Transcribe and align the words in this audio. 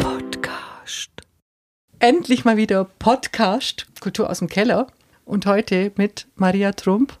Podcast. 0.00 1.10
Endlich 1.98 2.44
mal 2.44 2.58
wieder 2.58 2.84
Podcast, 2.84 3.86
Kultur 4.00 4.28
aus 4.28 4.40
dem 4.40 4.48
Keller. 4.48 4.88
Und 5.24 5.46
heute 5.46 5.92
mit 5.96 6.26
Maria 6.36 6.72
Trump, 6.72 7.18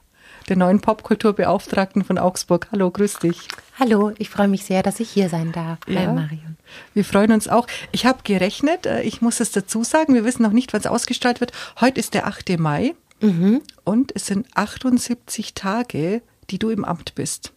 der 0.50 0.56
neuen 0.56 0.80
Popkulturbeauftragten 0.80 2.04
von 2.04 2.18
Augsburg. 2.18 2.68
Hallo, 2.72 2.90
grüß 2.90 3.20
dich. 3.20 3.48
Hallo, 3.78 4.12
ich 4.18 4.28
freue 4.28 4.48
mich 4.48 4.64
sehr, 4.64 4.82
dass 4.82 5.00
ich 5.00 5.08
hier 5.08 5.30
sein 5.30 5.52
darf. 5.52 5.78
Ja. 5.88 6.00
Hi, 6.00 6.06
Marion. 6.08 6.58
Wir 6.92 7.06
freuen 7.06 7.32
uns 7.32 7.48
auch. 7.48 7.66
Ich 7.92 8.04
habe 8.04 8.18
gerechnet, 8.24 8.84
äh, 8.84 9.00
ich 9.02 9.22
muss 9.22 9.40
es 9.40 9.52
dazu 9.52 9.82
sagen, 9.84 10.12
wir 10.14 10.24
wissen 10.24 10.42
noch 10.42 10.52
nicht, 10.52 10.74
wann 10.74 10.80
es 10.80 10.86
ausgestrahlt 10.86 11.40
wird. 11.40 11.52
Heute 11.80 12.00
ist 12.00 12.12
der 12.12 12.26
8. 12.26 12.58
Mai 12.58 12.94
und 13.84 14.12
es 14.14 14.26
sind 14.26 14.46
78 14.54 15.54
Tage, 15.54 16.20
die 16.50 16.58
du 16.58 16.68
im 16.68 16.84
Amt 16.84 17.14
bist. 17.14 17.54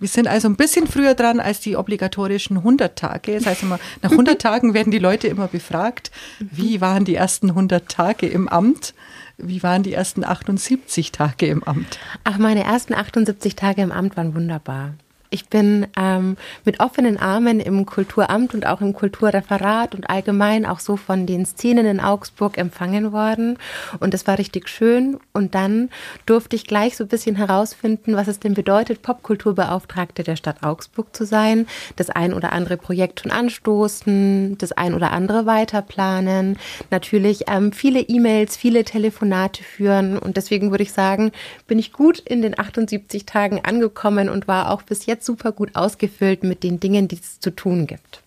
Wir 0.00 0.08
sind 0.08 0.26
also 0.26 0.48
ein 0.48 0.56
bisschen 0.56 0.86
früher 0.86 1.14
dran 1.14 1.40
als 1.40 1.60
die 1.60 1.76
obligatorischen 1.76 2.58
100 2.58 2.98
Tage. 2.98 3.34
Das 3.34 3.46
heißt 3.46 3.62
immer, 3.62 3.78
nach 4.02 4.10
100 4.10 4.40
Tagen 4.42 4.74
werden 4.74 4.90
die 4.90 4.98
Leute 4.98 5.28
immer 5.28 5.46
befragt, 5.46 6.10
wie 6.40 6.80
waren 6.80 7.04
die 7.04 7.14
ersten 7.14 7.50
100 7.50 7.88
Tage 7.88 8.26
im 8.26 8.48
Amt? 8.48 8.94
Wie 9.36 9.62
waren 9.62 9.82
die 9.82 9.92
ersten 9.92 10.24
78 10.24 11.12
Tage 11.12 11.46
im 11.46 11.62
Amt? 11.64 11.98
Ach, 12.22 12.38
meine 12.38 12.64
ersten 12.64 12.94
78 12.94 13.56
Tage 13.56 13.82
im 13.82 13.92
Amt 13.92 14.16
waren 14.16 14.34
wunderbar. 14.34 14.94
Ich 15.34 15.48
bin 15.48 15.88
ähm, 15.96 16.36
mit 16.64 16.78
offenen 16.78 17.16
Armen 17.16 17.58
im 17.58 17.86
Kulturamt 17.86 18.54
und 18.54 18.66
auch 18.66 18.80
im 18.80 18.92
Kulturreferat 18.92 19.96
und 19.96 20.08
allgemein 20.08 20.64
auch 20.64 20.78
so 20.78 20.96
von 20.96 21.26
den 21.26 21.44
Szenen 21.44 21.86
in 21.86 21.98
Augsburg 21.98 22.56
empfangen 22.56 23.10
worden. 23.10 23.58
Und 23.98 24.14
das 24.14 24.28
war 24.28 24.38
richtig 24.38 24.68
schön. 24.68 25.18
Und 25.32 25.56
dann 25.56 25.90
durfte 26.24 26.54
ich 26.54 26.68
gleich 26.68 26.96
so 26.96 27.02
ein 27.02 27.08
bisschen 27.08 27.34
herausfinden, 27.34 28.14
was 28.14 28.28
es 28.28 28.38
denn 28.38 28.54
bedeutet, 28.54 29.02
Popkulturbeauftragte 29.02 30.22
der 30.22 30.36
Stadt 30.36 30.62
Augsburg 30.62 31.16
zu 31.16 31.26
sein. 31.26 31.66
Das 31.96 32.10
ein 32.10 32.32
oder 32.32 32.52
andere 32.52 32.76
Projekt 32.76 33.18
schon 33.18 33.32
anstoßen, 33.32 34.56
das 34.58 34.70
ein 34.70 34.94
oder 34.94 35.10
andere 35.10 35.46
weiterplanen. 35.46 36.58
Natürlich 36.92 37.46
ähm, 37.48 37.72
viele 37.72 37.98
E-Mails, 38.02 38.56
viele 38.56 38.84
Telefonate 38.84 39.64
führen. 39.64 40.16
Und 40.16 40.36
deswegen 40.36 40.70
würde 40.70 40.84
ich 40.84 40.92
sagen, 40.92 41.32
bin 41.66 41.80
ich 41.80 41.92
gut 41.92 42.20
in 42.20 42.40
den 42.40 42.56
78 42.56 43.26
Tagen 43.26 43.62
angekommen 43.64 44.28
und 44.28 44.46
war 44.46 44.70
auch 44.70 44.82
bis 44.82 45.06
jetzt 45.06 45.23
super 45.24 45.52
gut 45.52 45.70
ausgefüllt 45.74 46.44
mit 46.44 46.62
den 46.62 46.80
Dingen, 46.80 47.08
die 47.08 47.16
es 47.16 47.40
zu 47.40 47.50
tun 47.50 47.86
gibt. 47.86 48.22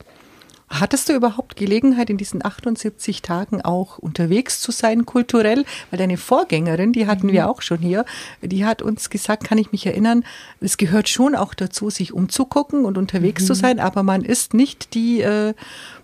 Hattest 0.70 1.08
du 1.08 1.14
überhaupt 1.14 1.56
Gelegenheit, 1.56 2.10
in 2.10 2.18
diesen 2.18 2.44
78 2.44 3.22
Tagen 3.22 3.62
auch 3.62 4.00
unterwegs 4.00 4.60
zu 4.60 4.74
sein, 4.74 5.06
kulturell? 5.06 5.64
Weil 5.90 5.98
deine 5.98 6.18
Vorgängerin, 6.18 6.92
die 6.92 7.08
hatten 7.08 7.32
wir 7.32 7.50
auch 7.50 7.62
schon 7.62 7.78
hier, 7.78 8.04
die 8.42 8.66
hat 8.66 8.82
uns 8.82 9.10
gesagt, 9.10 9.46
kann 9.46 9.58
ich 9.58 9.72
mich 9.72 9.86
erinnern, 9.86 10.26
es 10.60 10.76
gehört 10.76 11.08
schon 11.08 11.36
auch 11.36 11.54
dazu, 11.54 11.90
sich 11.90 12.12
umzugucken 12.12 12.84
und 12.84 12.98
unterwegs 12.98 13.46
zu 13.46 13.54
sein, 13.54 13.80
aber 13.80 14.04
man 14.04 14.26
ist 14.26 14.54
nicht 14.54 14.94
die 14.94 15.22
äh, 15.22 15.54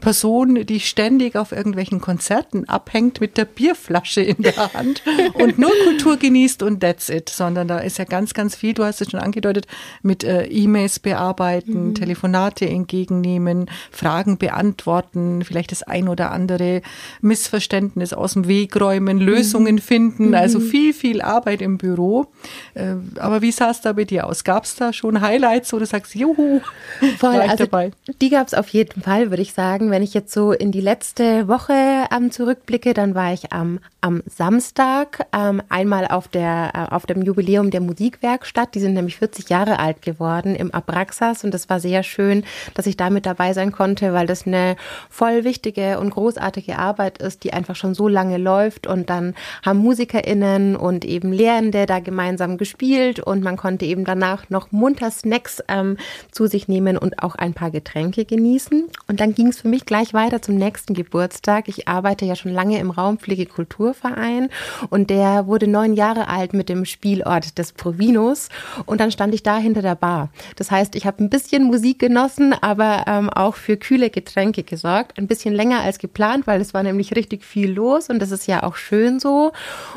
Person, 0.04 0.66
die 0.66 0.82
ständig 0.82 1.38
auf 1.38 1.54
irgendwelchen 1.54 2.02
Konzerten 2.02 2.68
abhängt 2.68 3.22
mit 3.22 3.38
der 3.38 3.46
Bierflasche 3.46 4.20
in 4.20 4.44
der 4.44 4.74
Hand 4.74 5.02
und 5.36 5.58
nur 5.58 5.72
Kultur 5.86 6.18
genießt 6.18 6.62
und 6.62 6.82
that's 6.82 7.08
it, 7.08 7.30
sondern 7.30 7.70
da 7.70 7.80
ist 7.80 8.00
ja 8.00 8.04
ganz, 8.04 8.34
ganz 8.34 8.54
viel, 8.54 8.74
du 8.74 8.84
hast 8.84 9.00
es 9.00 9.10
schon 9.10 9.22
angedeutet, 9.22 9.66
mit 10.02 10.26
äh, 10.26 10.44
E-Mails 10.44 11.00
bearbeiten, 11.00 11.96
Telefonate 11.96 12.68
entgegennehmen, 12.68 13.70
Fragen 13.92 14.38
beantworten, 14.38 15.46
vielleicht 15.46 15.72
das 15.72 15.84
ein 15.84 16.10
oder 16.10 16.32
andere 16.32 16.82
Missverständnis 17.22 18.12
aus 18.12 18.34
dem 18.34 18.50
Weg 18.50 18.76
räumen, 18.76 19.20
Lösungen 19.20 19.80
finden, 19.80 20.36
also 20.36 20.60
viel, 20.60 20.94
viel 20.94 21.22
Arbeit 21.22 21.62
im 21.62 21.78
Büro. 21.78 22.26
Äh, 22.74 22.96
aber 23.20 23.42
wie 23.42 23.54
sah 23.54 23.70
es 23.70 23.80
da 23.80 23.94
bei 23.94 24.04
dir 24.04 24.28
aus? 24.28 24.44
Gab 24.44 24.66
es 24.66 24.76
da 24.76 24.92
schon 24.92 25.22
Highlights, 25.22 25.72
wo 25.72 25.80
du 25.80 25.86
sagst, 25.86 26.14
juhu, 26.14 26.60
Voll, 27.18 27.36
war 27.36 27.46
ich 27.46 27.52
also 27.52 27.66
dabei? 27.68 27.92
die 28.22 28.30
gab 28.30 28.48
es 28.48 28.54
auf 28.54 28.68
jeden 28.68 29.02
Fall, 29.02 29.30
würde 29.30 29.42
ich 29.42 29.54
sagen. 29.54 29.93
Wenn 29.94 30.02
ich 30.02 30.16
jetzt 30.16 30.34
so 30.34 30.54
in 30.54 30.72
die 30.72 30.82
letzte 30.82 31.48
Woche 31.48 32.08
ähm, 32.12 32.32
zurückblicke, 32.32 32.96
dann 32.96 33.14
war 33.14 33.32
ich 33.32 33.54
am, 33.54 33.78
am 34.02 34.24
Samstag 34.26 35.28
ähm, 35.32 35.62
einmal 35.70 36.08
auf, 36.08 36.28
der, 36.28 36.72
äh, 36.74 36.96
auf 36.96 37.06
dem 37.06 37.22
Jubiläum 37.22 37.70
der 37.70 37.80
Musikwerkstatt. 37.80 38.74
Die 38.74 38.80
sind 38.80 38.96
nämlich 38.96 39.18
40 39.18 39.50
Jahre 39.50 39.78
alt 39.78 40.02
geworden 40.02 40.56
im 40.56 40.74
Abraxas 40.74 41.44
und 41.44 41.54
das 41.54 41.70
war 41.70 41.80
sehr 41.80 42.02
schön, 42.02 42.44
dass 42.74 42.88
ich 42.88 42.98
da 42.98 43.12
mit 43.12 43.28
dabei 43.28 43.54
sein 43.54 43.72
konnte, 43.72 44.14
weil 44.14 44.26
das 44.26 44.48
eine 44.48 44.78
voll 45.12 45.44
wichtige 45.44 46.00
und 46.00 46.10
großartige 46.10 46.80
Arbeit 46.80 47.20
ist, 47.20 47.44
die 47.44 47.54
einfach 47.54 47.76
schon 47.76 47.94
so 47.94 48.08
lange 48.08 48.40
läuft 48.40 48.88
und 48.88 49.12
dann 49.12 49.36
haben 49.64 49.78
MusikerInnen 49.78 50.76
und 50.76 51.06
eben 51.06 51.32
Lehrende 51.32 51.86
da 51.86 52.00
gemeinsam 52.00 52.58
gespielt 52.58 53.20
und 53.20 53.44
man 53.44 53.58
konnte 53.58 53.86
eben 53.86 54.06
danach 54.06 54.50
noch 54.50 54.72
munter 54.72 55.12
Snacks 55.12 55.62
ähm, 55.68 55.98
zu 56.32 56.48
sich 56.48 56.68
nehmen 56.68 56.98
und 56.98 57.22
auch 57.22 57.36
ein 57.36 57.54
paar 57.54 57.70
Getränke 57.70 58.26
genießen. 58.26 58.86
Und 59.08 59.20
dann 59.20 59.36
ging 59.36 59.50
es 59.50 59.62
für 59.62 59.68
mich 59.68 59.83
gleich 59.86 60.14
weiter 60.14 60.42
zum 60.42 60.56
nächsten 60.56 60.94
Geburtstag. 60.94 61.68
Ich 61.68 61.88
arbeite 61.88 62.26
ja 62.26 62.36
schon 62.36 62.52
lange 62.52 62.80
im 62.80 62.92
Raumpflege-Kulturverein 62.92 64.50
und 64.90 65.10
der 65.10 65.48
wurde 65.48 65.68
neun 65.68 65.94
Jahre 65.94 66.28
alt 66.28 66.54
mit 66.54 66.70
dem 66.70 66.86
Spielort 66.86 67.58
des 67.58 67.72
Provinos 67.72 68.50
und 68.86 69.02
dann 69.02 69.12
stand 69.12 69.34
ich 69.34 69.44
da 69.44 69.58
hinter 69.58 69.82
der 69.82 69.96
Bar. 69.96 70.30
Das 70.56 70.72
heißt, 70.72 70.96
ich 70.96 71.06
habe 71.06 71.24
ein 71.24 71.30
bisschen 71.30 71.64
Musik 71.64 72.00
genossen, 72.00 72.54
aber 72.54 73.06
ähm, 73.08 73.30
auch 73.30 73.56
für 73.56 73.78
kühle 73.78 74.10
Getränke 74.10 74.64
gesorgt. 74.64 75.18
Ein 75.18 75.28
bisschen 75.28 75.54
länger 75.54 75.82
als 75.82 76.00
geplant, 76.00 76.48
weil 76.48 76.62
es 76.62 76.74
war 76.74 76.84
nämlich 76.84 77.16
richtig 77.16 77.44
viel 77.44 77.72
los 77.72 78.10
und 78.10 78.20
das 78.20 78.32
ist 78.32 78.48
ja 78.48 78.64
auch 78.64 78.76
schön 78.76 79.20
so. 79.20 79.52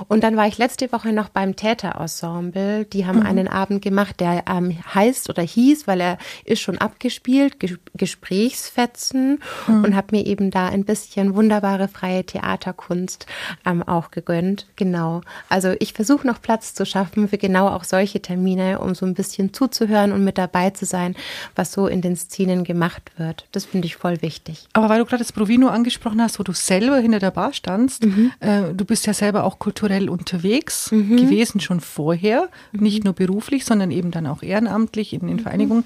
Und 0.08 0.24
dann 0.24 0.36
war 0.36 0.46
ich 0.46 0.58
letzte 0.58 0.92
Woche 0.92 1.12
noch 1.12 1.28
beim 1.28 1.56
Täterensemble. 1.56 2.84
Die 2.84 3.06
haben 3.06 3.22
einen 3.22 3.48
Abend 3.48 3.82
gemacht, 3.82 4.20
der 4.20 4.44
ähm, 4.48 4.76
heißt 4.94 5.28
oder 5.30 5.42
hieß, 5.42 5.86
weil 5.86 6.00
er 6.00 6.18
ist 6.44 6.60
schon 6.60 6.78
abgespielt, 6.78 7.60
Ges 7.60 7.78
Gesprächsfetzen 7.94 9.40
und 9.84 9.96
habe 9.96 10.16
mir 10.16 10.26
eben 10.26 10.50
da 10.50 10.68
ein 10.68 10.84
bisschen 10.84 11.34
wunderbare 11.34 11.88
freie 11.88 12.24
Theaterkunst 12.24 13.26
ähm, 13.64 13.82
auch 13.82 14.10
gegönnt. 14.10 14.66
Genau. 14.76 15.20
Also 15.48 15.74
ich 15.80 15.92
versuche 15.92 16.26
noch 16.26 16.40
Platz 16.40 16.74
zu 16.74 16.86
schaffen 16.86 17.28
für 17.28 17.38
genau 17.38 17.68
auch 17.68 17.84
solche 17.84 18.20
Termine, 18.20 18.78
um 18.80 18.94
so 18.94 19.06
ein 19.06 19.14
bisschen 19.14 19.52
zuzuhören 19.52 20.12
und 20.12 20.24
mit 20.24 20.38
dabei 20.38 20.70
zu 20.70 20.84
sein, 20.84 21.14
was 21.54 21.72
so 21.72 21.86
in 21.86 22.00
den 22.00 22.16
Szenen 22.16 22.64
gemacht 22.64 23.12
wird. 23.16 23.46
Das 23.52 23.64
finde 23.64 23.86
ich 23.86 23.96
voll 23.96 24.22
wichtig. 24.22 24.66
Aber 24.72 24.88
weil 24.88 24.98
du 24.98 25.04
gerade 25.04 25.22
das 25.22 25.32
Provino 25.32 25.68
angesprochen 25.68 26.20
hast, 26.22 26.38
wo 26.38 26.42
du 26.42 26.52
selber 26.52 26.98
hinter 26.98 27.18
der 27.18 27.30
Bar 27.30 27.52
standst, 27.52 28.04
äh, 28.40 28.74
du 28.74 28.84
bist 28.84 29.06
ja 29.06 29.14
selber 29.14 29.44
auch 29.44 29.58
kulturell 29.58 30.08
unterwegs 30.08 30.90
gewesen 30.90 31.60
schon 31.60 31.80
vorher, 31.80 32.48
nicht 32.72 33.04
nur 33.04 33.12
beruflich, 33.12 33.64
sondern 33.64 33.90
eben 33.90 34.10
dann 34.10 34.26
auch 34.26 34.42
ehrenamtlich 34.42 35.12
in 35.12 35.26
den 35.26 35.40
Vereinigungen. 35.40 35.84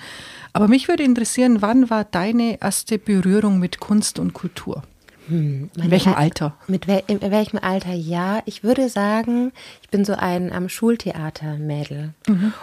Aber 0.52 0.68
mich 0.68 0.88
würde 0.88 1.04
interessieren, 1.04 1.62
wann 1.62 1.90
war 1.90 2.04
deine 2.04 2.60
erste 2.60 2.98
Berührung 2.98 3.58
mit 3.58 3.79
Kunst 3.80 4.18
und 4.18 4.32
Kultur? 4.32 4.82
In 5.28 5.70
welchem 5.76 6.12
Er- 6.14 6.18
Alter? 6.18 6.56
Mit 6.66 6.88
wel 6.88 7.04
in 7.06 7.20
welchem 7.20 7.58
Alter? 7.60 7.92
Ja, 7.92 8.42
ich 8.46 8.64
würde 8.64 8.88
sagen, 8.88 9.52
bin 9.90 10.04
so 10.04 10.14
ein 10.14 10.52
ähm, 10.54 10.68
Schultheatermädel. 10.68 12.14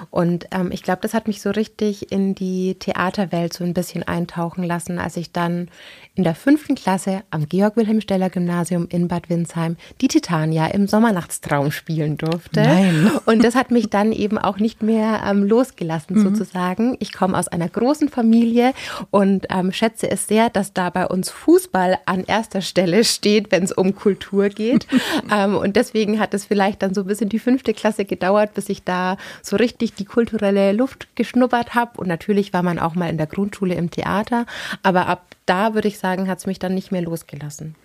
Und 0.09 0.47
ähm, 0.51 0.71
ich 0.71 0.83
glaube, 0.83 1.01
das 1.01 1.13
hat 1.13 1.27
mich 1.27 1.41
so 1.41 1.51
richtig 1.51 2.11
in 2.11 2.35
die 2.35 2.75
Theaterwelt 2.75 3.53
so 3.53 3.63
ein 3.63 3.73
bisschen 3.73 4.03
eintauchen 4.03 4.63
lassen, 4.63 4.99
als 4.99 5.17
ich 5.17 5.31
dann 5.31 5.69
in 6.15 6.23
der 6.23 6.35
fünften 6.35 6.75
Klasse 6.75 7.23
am 7.29 7.47
Georg-Wilhelm-Steller-Gymnasium 7.47 8.87
in 8.89 9.07
Bad 9.07 9.29
Windsheim 9.29 9.77
die 10.01 10.07
Titania 10.07 10.67
im 10.67 10.87
Sommernachtstraum 10.87 11.71
spielen 11.71 12.17
durfte. 12.17 12.61
Nein. 12.61 13.11
Und 13.25 13.43
das 13.43 13.55
hat 13.55 13.71
mich 13.71 13.89
dann 13.89 14.11
eben 14.11 14.37
auch 14.37 14.57
nicht 14.57 14.81
mehr 14.81 15.21
ähm, 15.25 15.43
losgelassen, 15.43 16.19
sozusagen. 16.19 16.97
Ich 16.99 17.13
komme 17.13 17.37
aus 17.37 17.47
einer 17.47 17.69
großen 17.69 18.09
Familie 18.09 18.73
und 19.11 19.47
ähm, 19.49 19.71
schätze 19.71 20.09
es 20.09 20.27
sehr, 20.27 20.49
dass 20.49 20.73
da 20.73 20.89
bei 20.89 21.05
uns 21.05 21.29
Fußball 21.29 21.99
an 22.05 22.23
erster 22.25 22.61
Stelle 22.61 23.03
steht, 23.03 23.51
wenn 23.51 23.63
es 23.63 23.71
um 23.71 23.95
Kultur 23.95 24.49
geht. 24.49 24.87
ähm, 25.31 25.55
und 25.55 25.75
deswegen 25.75 26.19
hat 26.19 26.33
es 26.33 26.45
vielleicht 26.45 26.81
dann 26.81 26.93
so 26.93 27.03
bis 27.17 27.21
in 27.21 27.29
die 27.29 27.39
fünfte 27.39 27.73
Klasse 27.73 28.05
gedauert, 28.05 28.53
bis 28.53 28.69
ich 28.69 28.83
da 28.83 29.17
so 29.41 29.55
richtig 29.55 29.93
die 29.95 30.05
kulturelle 30.05 30.71
Luft 30.71 31.07
geschnuppert 31.15 31.73
habe. 31.73 31.99
Und 31.99 32.07
natürlich 32.07 32.53
war 32.53 32.63
man 32.63 32.79
auch 32.79 32.95
mal 32.95 33.09
in 33.09 33.17
der 33.17 33.27
Grundschule 33.27 33.73
im 33.73 33.89
Theater. 33.89 34.45
Aber 34.83 35.07
ab 35.07 35.35
da 35.45 35.73
würde 35.73 35.87
ich 35.87 35.97
sagen, 35.97 36.27
hat 36.27 36.39
es 36.39 36.45
mich 36.45 36.59
dann 36.59 36.75
nicht 36.75 36.91
mehr 36.91 37.01
losgelassen. 37.01 37.75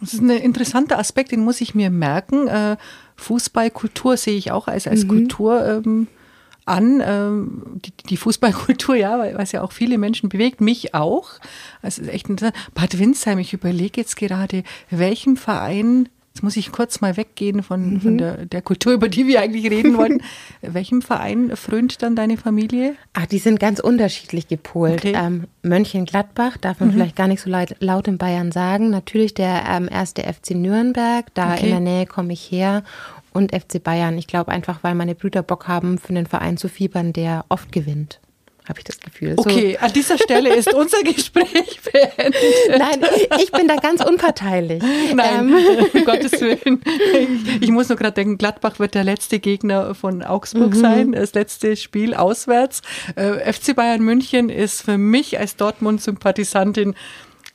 Das 0.00 0.14
ist 0.14 0.20
ein 0.20 0.30
interessanter 0.30 0.98
Aspekt, 0.98 1.30
den 1.30 1.44
muss 1.44 1.60
ich 1.60 1.74
mir 1.74 1.90
merken. 1.90 2.48
Äh, 2.48 2.76
Fußballkultur 3.16 4.16
sehe 4.16 4.36
ich 4.36 4.50
auch 4.50 4.66
als, 4.66 4.88
als 4.88 5.06
Kultur 5.06 5.64
ähm, 5.64 6.08
an. 6.64 7.02
Ähm, 7.04 7.62
die, 7.84 7.92
die 8.08 8.16
Fußballkultur, 8.16 8.96
ja, 8.96 9.24
es 9.24 9.52
ja 9.52 9.62
auch 9.62 9.72
viele 9.72 9.98
Menschen 9.98 10.28
bewegt, 10.28 10.60
mich 10.60 10.94
auch. 10.94 11.30
Also 11.82 12.00
es 12.02 12.08
ist 12.08 12.14
echt 12.14 12.28
interessant. 12.28 12.56
Bad 12.74 12.98
Windsheim, 12.98 13.38
ich 13.38 13.52
überlege 13.52 14.00
jetzt 14.00 14.16
gerade, 14.16 14.64
welchem 14.90 15.36
Verein, 15.36 16.08
jetzt 16.32 16.42
muss 16.42 16.56
ich 16.56 16.72
kurz 16.72 17.02
mal 17.02 17.18
weggehen 17.18 17.62
von, 17.62 18.00
von 18.00 18.16
der, 18.16 18.46
der 18.46 18.62
Kultur, 18.62 18.94
über 18.94 19.08
die 19.10 19.26
wir 19.26 19.42
eigentlich 19.42 19.70
reden 19.70 19.98
wollten. 19.98 20.22
welchem 20.62 21.02
Verein 21.02 21.54
frönt 21.56 22.02
dann 22.02 22.16
deine 22.16 22.38
Familie? 22.38 22.96
Ach, 23.12 23.26
die 23.26 23.38
sind 23.38 23.60
ganz 23.60 23.80
unterschiedlich 23.80 24.48
gepolt. 24.48 25.04
Okay. 25.04 25.12
Ähm, 25.14 25.44
Mönchengladbach 25.62 26.56
darf 26.56 26.80
man 26.80 26.90
vielleicht 26.92 27.16
gar 27.16 27.28
nicht 27.28 27.42
so 27.42 27.50
laut, 27.50 27.76
laut 27.80 28.08
in 28.08 28.16
Bayern 28.16 28.50
sagen. 28.50 28.88
Natürlich 28.88 29.34
der 29.34 29.64
ähm, 29.68 29.88
erste 29.90 30.22
FC 30.22 30.52
Nürnberg, 30.52 31.26
da 31.34 31.52
Okay. 31.52 31.64
in 31.64 31.70
der 31.70 31.80
Nähe 31.80 32.06
komme 32.06 32.32
ich 32.32 32.50
her. 32.50 32.82
Und 33.34 33.54
FC 33.54 33.82
Bayern. 33.82 34.16
Ich 34.18 34.26
glaube 34.26 34.52
einfach, 34.52 34.82
weil 34.82 34.94
meine 34.94 35.14
Brüder 35.14 35.42
Bock 35.42 35.68
haben, 35.68 35.98
für 35.98 36.10
einen 36.10 36.26
Verein 36.26 36.56
zu 36.56 36.68
fiebern, 36.68 37.12
der 37.12 37.44
oft 37.48 37.72
gewinnt. 37.72 38.20
Habe 38.68 38.78
ich 38.78 38.84
das 38.84 39.00
Gefühl. 39.00 39.34
Okay, 39.36 39.76
so. 39.78 39.86
an 39.86 39.92
dieser 39.92 40.18
Stelle 40.18 40.54
ist 40.54 40.72
unser 40.74 41.02
Gespräch 41.02 41.80
beendet. 41.82 42.34
Nein, 42.78 43.04
ich 43.42 43.50
bin 43.50 43.66
da 43.66 43.76
ganz 43.76 44.04
unparteilich. 44.04 44.82
Nein, 45.14 45.48
ähm. 45.48 45.86
um 45.92 46.04
Gottes 46.04 46.40
Willen. 46.40 46.82
Ich, 47.60 47.70
muss 47.70 47.88
nur 47.88 47.98
gerade 47.98 48.14
denken, 48.14 48.38
Gladbach 48.38 48.78
wird 48.78 48.94
der 48.94 49.04
letzte 49.04 49.40
Gegner 49.40 49.94
von 49.94 50.22
Augsburg 50.22 50.74
mhm. 50.74 50.80
sein, 50.80 51.12
das 51.12 51.34
letzte 51.34 51.76
Spiel 51.76 52.14
auswärts. 52.14 52.82
Äh, 53.16 53.52
FC 53.52 53.74
Bayern 53.74 54.02
München 54.02 54.48
ist 54.48 54.82
für 54.82 54.98
mich 54.98 55.38
als 55.38 55.56
Dortmund-Sympathisantin 55.56 56.94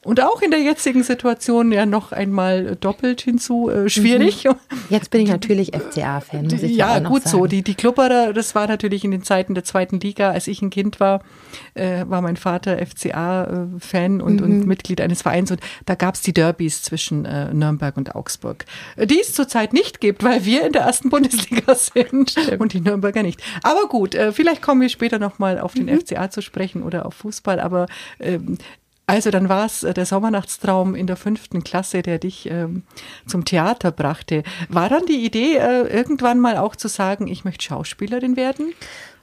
und 0.07 0.21
auch 0.21 0.41
in 0.41 0.51
der 0.51 0.61
jetzigen 0.61 1.03
Situation 1.03 1.73
ja 1.73 1.85
noch 1.85 2.13
einmal 2.13 2.77
doppelt 2.77 3.19
hinzu 3.19 3.69
äh, 3.69 3.89
schwierig. 3.89 4.45
Mhm. 4.45 4.55
Jetzt 4.89 5.09
bin 5.09 5.19
ich 5.19 5.29
natürlich 5.29 5.73
FCA-Fan, 5.75 6.45
muss 6.45 6.63
ich 6.63 6.77
ja, 6.77 6.97
ja 6.97 6.99
gut 6.99 7.23
sagen. 7.23 7.37
so. 7.37 7.45
Die, 7.45 7.61
die 7.61 7.75
Klubberer, 7.75 8.31
das 8.31 8.55
war 8.55 8.67
natürlich 8.67 9.03
in 9.03 9.11
den 9.11 9.23
Zeiten 9.23 9.53
der 9.53 9.65
zweiten 9.65 9.99
Liga, 9.99 10.31
als 10.31 10.47
ich 10.47 10.61
ein 10.61 10.69
Kind 10.69 11.01
war, 11.01 11.23
äh, 11.73 12.05
war 12.07 12.21
mein 12.21 12.37
Vater 12.37 12.77
FCA-Fan 12.77 14.21
und, 14.21 14.37
mhm. 14.37 14.43
und 14.43 14.65
Mitglied 14.65 15.01
eines 15.01 15.23
Vereins 15.23 15.51
und 15.51 15.59
da 15.85 15.95
gab 15.95 16.15
es 16.15 16.21
die 16.21 16.31
Derbys 16.31 16.83
zwischen 16.83 17.25
äh, 17.25 17.53
Nürnberg 17.53 17.97
und 17.97 18.15
Augsburg, 18.15 18.63
die 18.95 19.19
es 19.19 19.33
zurzeit 19.33 19.73
nicht 19.73 19.99
gibt, 19.99 20.23
weil 20.23 20.45
wir 20.45 20.65
in 20.65 20.71
der 20.71 20.83
ersten 20.83 21.09
Bundesliga 21.17 21.75
sind 21.75 22.33
und 22.59 22.71
die 22.71 22.79
Nürnberger 22.79 23.23
nicht. 23.23 23.43
Aber 23.61 23.89
gut, 23.89 24.15
äh, 24.15 24.31
vielleicht 24.31 24.61
kommen 24.61 24.79
wir 24.79 24.87
später 24.87 25.19
nochmal 25.19 25.59
auf 25.59 25.73
den 25.73 25.87
mhm. 25.87 25.99
FCA 25.99 26.29
zu 26.29 26.41
sprechen 26.41 26.81
oder 26.81 27.05
auf 27.05 27.13
Fußball, 27.15 27.59
aber 27.59 27.87
ähm, 28.21 28.57
also 29.07 29.31
dann 29.31 29.47
war 29.47 29.65
es 29.65 29.83
äh, 29.83 29.93
der 29.93 30.05
Sommernachtstraum 30.05 30.93
in 30.93 31.07
der 31.07 31.15
fünften 31.15 31.63
Klasse, 31.63 32.01
der 32.01 32.19
dich 32.19 32.49
ähm, 32.51 32.83
zum 33.25 33.45
Theater 33.45 33.91
brachte. 33.91 34.43
War 34.67 34.89
dann 34.89 35.05
die 35.05 35.25
Idee, 35.25 35.55
äh, 35.55 35.87
irgendwann 35.87 36.39
mal 36.39 36.57
auch 36.57 36.75
zu 36.75 36.89
sagen, 36.89 37.27
ich 37.27 37.45
möchte 37.45 37.63
Schauspielerin 37.63 38.35
werden? 38.35 38.73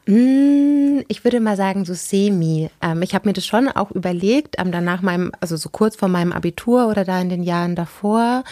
Mm, 0.07 1.01
ich 1.09 1.25
würde 1.25 1.41
mal 1.41 1.57
sagen, 1.57 1.85
so 1.87 1.95
semi. 1.95 2.69
Ähm, 2.83 3.01
ich 3.03 3.15
habe 3.15 3.27
mir 3.27 3.33
das 3.33 3.47
schon 3.47 3.69
auch 3.69 3.91
überlegt, 3.91 4.57
ähm, 4.59 4.71
dann 4.71 4.85
nach 4.85 5.01
meinem, 5.01 5.33
also 5.41 5.57
so 5.57 5.71
kurz 5.71 5.97
vor 5.97 6.09
meinem 6.09 6.33
Abitur 6.33 6.89
oder 6.89 7.05
da 7.05 7.21
in 7.21 7.31
den 7.31 7.43
Jahren 7.43 7.75
davor. 7.75 8.45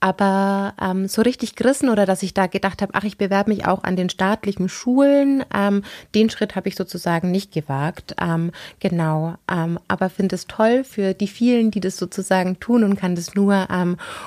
Aber 0.00 0.74
ähm, 0.80 1.08
so 1.08 1.22
richtig 1.22 1.54
gerissen 1.54 1.88
oder 1.88 2.04
dass 2.04 2.22
ich 2.22 2.34
da 2.34 2.46
gedacht 2.46 2.82
habe, 2.82 2.92
ach, 2.94 3.04
ich 3.04 3.16
bewerbe 3.16 3.50
mich 3.50 3.66
auch 3.66 3.84
an 3.84 3.96
den 3.96 4.10
staatlichen 4.10 4.68
Schulen. 4.68 5.44
Ähm, 5.54 5.82
den 6.14 6.28
Schritt 6.28 6.56
habe 6.56 6.68
ich 6.68 6.76
sozusagen 6.76 7.30
nicht 7.30 7.52
gewagt. 7.52 8.14
Ähm, 8.20 8.52
genau. 8.80 9.34
Aber 9.46 10.10
finde 10.10 10.34
es 10.34 10.46
toll 10.46 10.84
für 10.84 11.14
die 11.14 11.26
vielen, 11.26 11.70
die 11.70 11.80
das 11.80 11.96
sozusagen 11.96 12.60
tun 12.60 12.84
und 12.84 12.96
kann 12.96 13.14
das 13.14 13.34
nur 13.34 13.66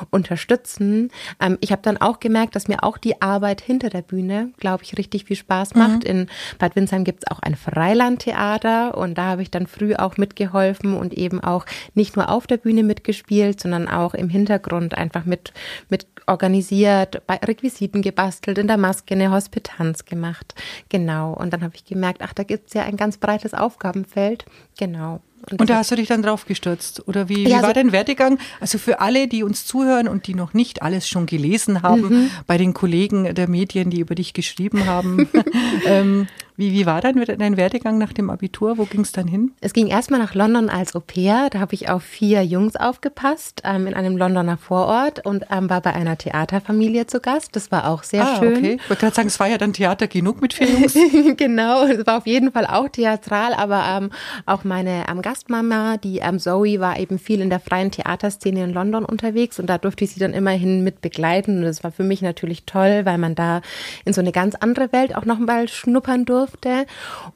unterstützen. 0.09 1.11
ich 1.59 1.71
habe 1.71 1.81
dann 1.81 1.97
auch 1.97 2.19
gemerkt, 2.19 2.55
dass 2.55 2.67
mir 2.67 2.83
auch 2.83 2.97
die 2.97 3.21
Arbeit 3.21 3.61
hinter 3.61 3.89
der 3.89 4.01
Bühne, 4.01 4.51
glaube 4.57 4.83
ich, 4.83 4.97
richtig 4.97 5.25
viel 5.25 5.35
Spaß 5.35 5.75
macht. 5.75 6.03
Mhm. 6.03 6.09
In 6.09 6.27
Bad 6.59 6.70
Bad 6.71 6.75
Windsheim 6.77 7.03
gibt 7.03 7.23
es 7.23 7.31
auch 7.31 7.39
ein 7.41 7.55
Freilandtheater 7.55 8.97
und 8.97 9.17
da 9.17 9.25
habe 9.25 9.41
ich 9.41 9.51
dann 9.51 9.67
früh 9.67 9.93
auch 9.95 10.15
mitgeholfen 10.15 10.95
und 10.95 11.13
eben 11.13 11.43
auch 11.43 11.65
nicht 11.95 12.15
nur 12.15 12.29
auf 12.29 12.47
der 12.47 12.55
Bühne 12.55 12.83
mitgespielt, 12.83 13.59
sondern 13.59 13.89
auch 13.89 14.13
im 14.13 14.29
Hintergrund 14.29 14.97
einfach 14.97 15.25
mit, 15.25 15.51
mit 15.89 16.07
organisiert, 16.27 17.27
bei 17.27 17.35
Requisiten 17.35 18.01
gebastelt, 18.01 18.57
in 18.57 18.67
der 18.67 18.77
Maske 18.77 19.15
eine 19.15 19.31
Hospitanz 19.31 20.05
gemacht. 20.05 20.55
Genau. 20.87 21.33
Und 21.33 21.51
dann 21.51 21.61
habe 21.61 21.75
ich 21.75 21.83
gemerkt, 21.83 22.21
ach, 22.21 22.33
da 22.33 22.43
gibt 22.43 22.69
es 22.69 22.73
ja 22.73 22.83
ein 22.83 22.95
ganz 22.95 23.17
breites 23.17 23.53
Aufgabenfeld. 23.53 24.45
Genau. 24.79 25.19
Und, 25.49 25.59
und 25.59 25.69
da 25.69 25.77
hast 25.77 25.91
du 25.91 25.95
dich 25.95 26.07
dann 26.07 26.21
drauf 26.21 26.45
gestürzt? 26.45 27.07
Oder 27.07 27.27
wie, 27.27 27.43
ja, 27.43 27.57
wie 27.57 27.61
war 27.61 27.69
so 27.69 27.73
dein 27.73 27.91
Werdegang? 27.91 28.37
Also 28.59 28.77
für 28.77 28.99
alle, 28.99 29.27
die 29.27 29.43
uns 29.43 29.65
zuhören 29.65 30.07
und 30.07 30.27
die 30.27 30.35
noch 30.35 30.53
nicht 30.53 30.83
alles 30.83 31.07
schon 31.07 31.25
gelesen 31.25 31.81
haben, 31.81 32.01
mhm. 32.01 32.31
bei 32.45 32.57
den 32.57 32.73
Kollegen 32.73 33.33
der 33.33 33.47
Medien, 33.49 33.89
die 33.89 33.99
über 33.99 34.13
dich 34.13 34.33
geschrieben 34.33 34.85
haben, 34.85 35.27
ähm, 35.85 36.27
wie, 36.57 36.73
wie 36.73 36.85
war 36.85 37.01
dein, 37.01 37.15
dein 37.15 37.57
Werdegang 37.57 37.97
nach 37.97 38.13
dem 38.13 38.29
Abitur? 38.29 38.77
Wo 38.77 38.85
ging 38.85 39.01
es 39.01 39.11
dann 39.11 39.27
hin? 39.27 39.51
Es 39.61 39.73
ging 39.73 39.87
erstmal 39.87 40.19
nach 40.19 40.35
London 40.35 40.69
als 40.69 40.95
Au-pair. 40.95 41.49
Da 41.49 41.59
habe 41.59 41.73
ich 41.73 41.89
auf 41.89 42.03
vier 42.03 42.43
Jungs 42.43 42.75
aufgepasst 42.75 43.61
ähm, 43.63 43.87
in 43.87 43.93
einem 43.93 44.17
Londoner 44.17 44.57
Vorort 44.57 45.25
und 45.25 45.45
ähm, 45.51 45.69
war 45.69 45.81
bei 45.81 45.93
einer 45.93 46.17
Theaterfamilie 46.17 47.07
zu 47.07 47.19
Gast. 47.19 47.55
Das 47.55 47.71
war 47.71 47.87
auch 47.87 48.03
sehr 48.03 48.23
ah, 48.23 48.39
schön. 48.39 48.57
Okay. 48.57 48.77
Ich 48.81 48.89
wollte 48.89 49.01
gerade 49.01 49.15
sagen, 49.15 49.27
es 49.27 49.39
war 49.39 49.47
ja 49.47 49.57
dann 49.57 49.73
Theater 49.73 50.07
genug 50.07 50.41
mit 50.41 50.53
vier 50.53 50.69
Jungs. 50.69 50.93
genau, 51.37 51.85
es 51.85 52.05
war 52.05 52.17
auf 52.17 52.27
jeden 52.27 52.51
Fall 52.51 52.65
auch 52.65 52.89
theatral, 52.89 53.53
aber 53.53 53.83
ähm, 53.97 54.11
auch 54.45 54.63
meine 54.63 55.05
ähm, 55.09 55.21
Gastmama, 55.21 55.97
die 55.97 56.19
ähm, 56.19 56.37
Zoe, 56.37 56.79
war 56.79 56.99
eben 56.99 57.17
viel 57.17 57.41
in 57.41 57.49
der 57.49 57.59
freien 57.59 57.91
Theaterszene 57.91 58.63
in 58.63 58.73
London 58.73 59.05
unterwegs 59.05 59.59
und 59.59 59.67
da 59.67 59.77
durfte 59.77 60.03
ich 60.03 60.11
sie 60.11 60.19
dann 60.19 60.33
immerhin 60.33 60.83
mit 60.83 61.01
begleiten. 61.01 61.59
Und 61.59 61.63
das 61.63 61.83
war 61.83 61.91
für 61.91 62.03
mich 62.03 62.21
natürlich 62.21 62.65
toll, 62.65 63.01
weil 63.05 63.17
man 63.17 63.35
da 63.35 63.61
in 64.05 64.13
so 64.13 64.21
eine 64.21 64.31
ganz 64.31 64.55
andere 64.55 64.91
Welt 64.91 65.15
auch 65.15 65.25
noch 65.25 65.39
mal 65.39 65.67
schnuppern 65.67 66.25
durfte 66.25 66.40
durfte. 66.41 66.85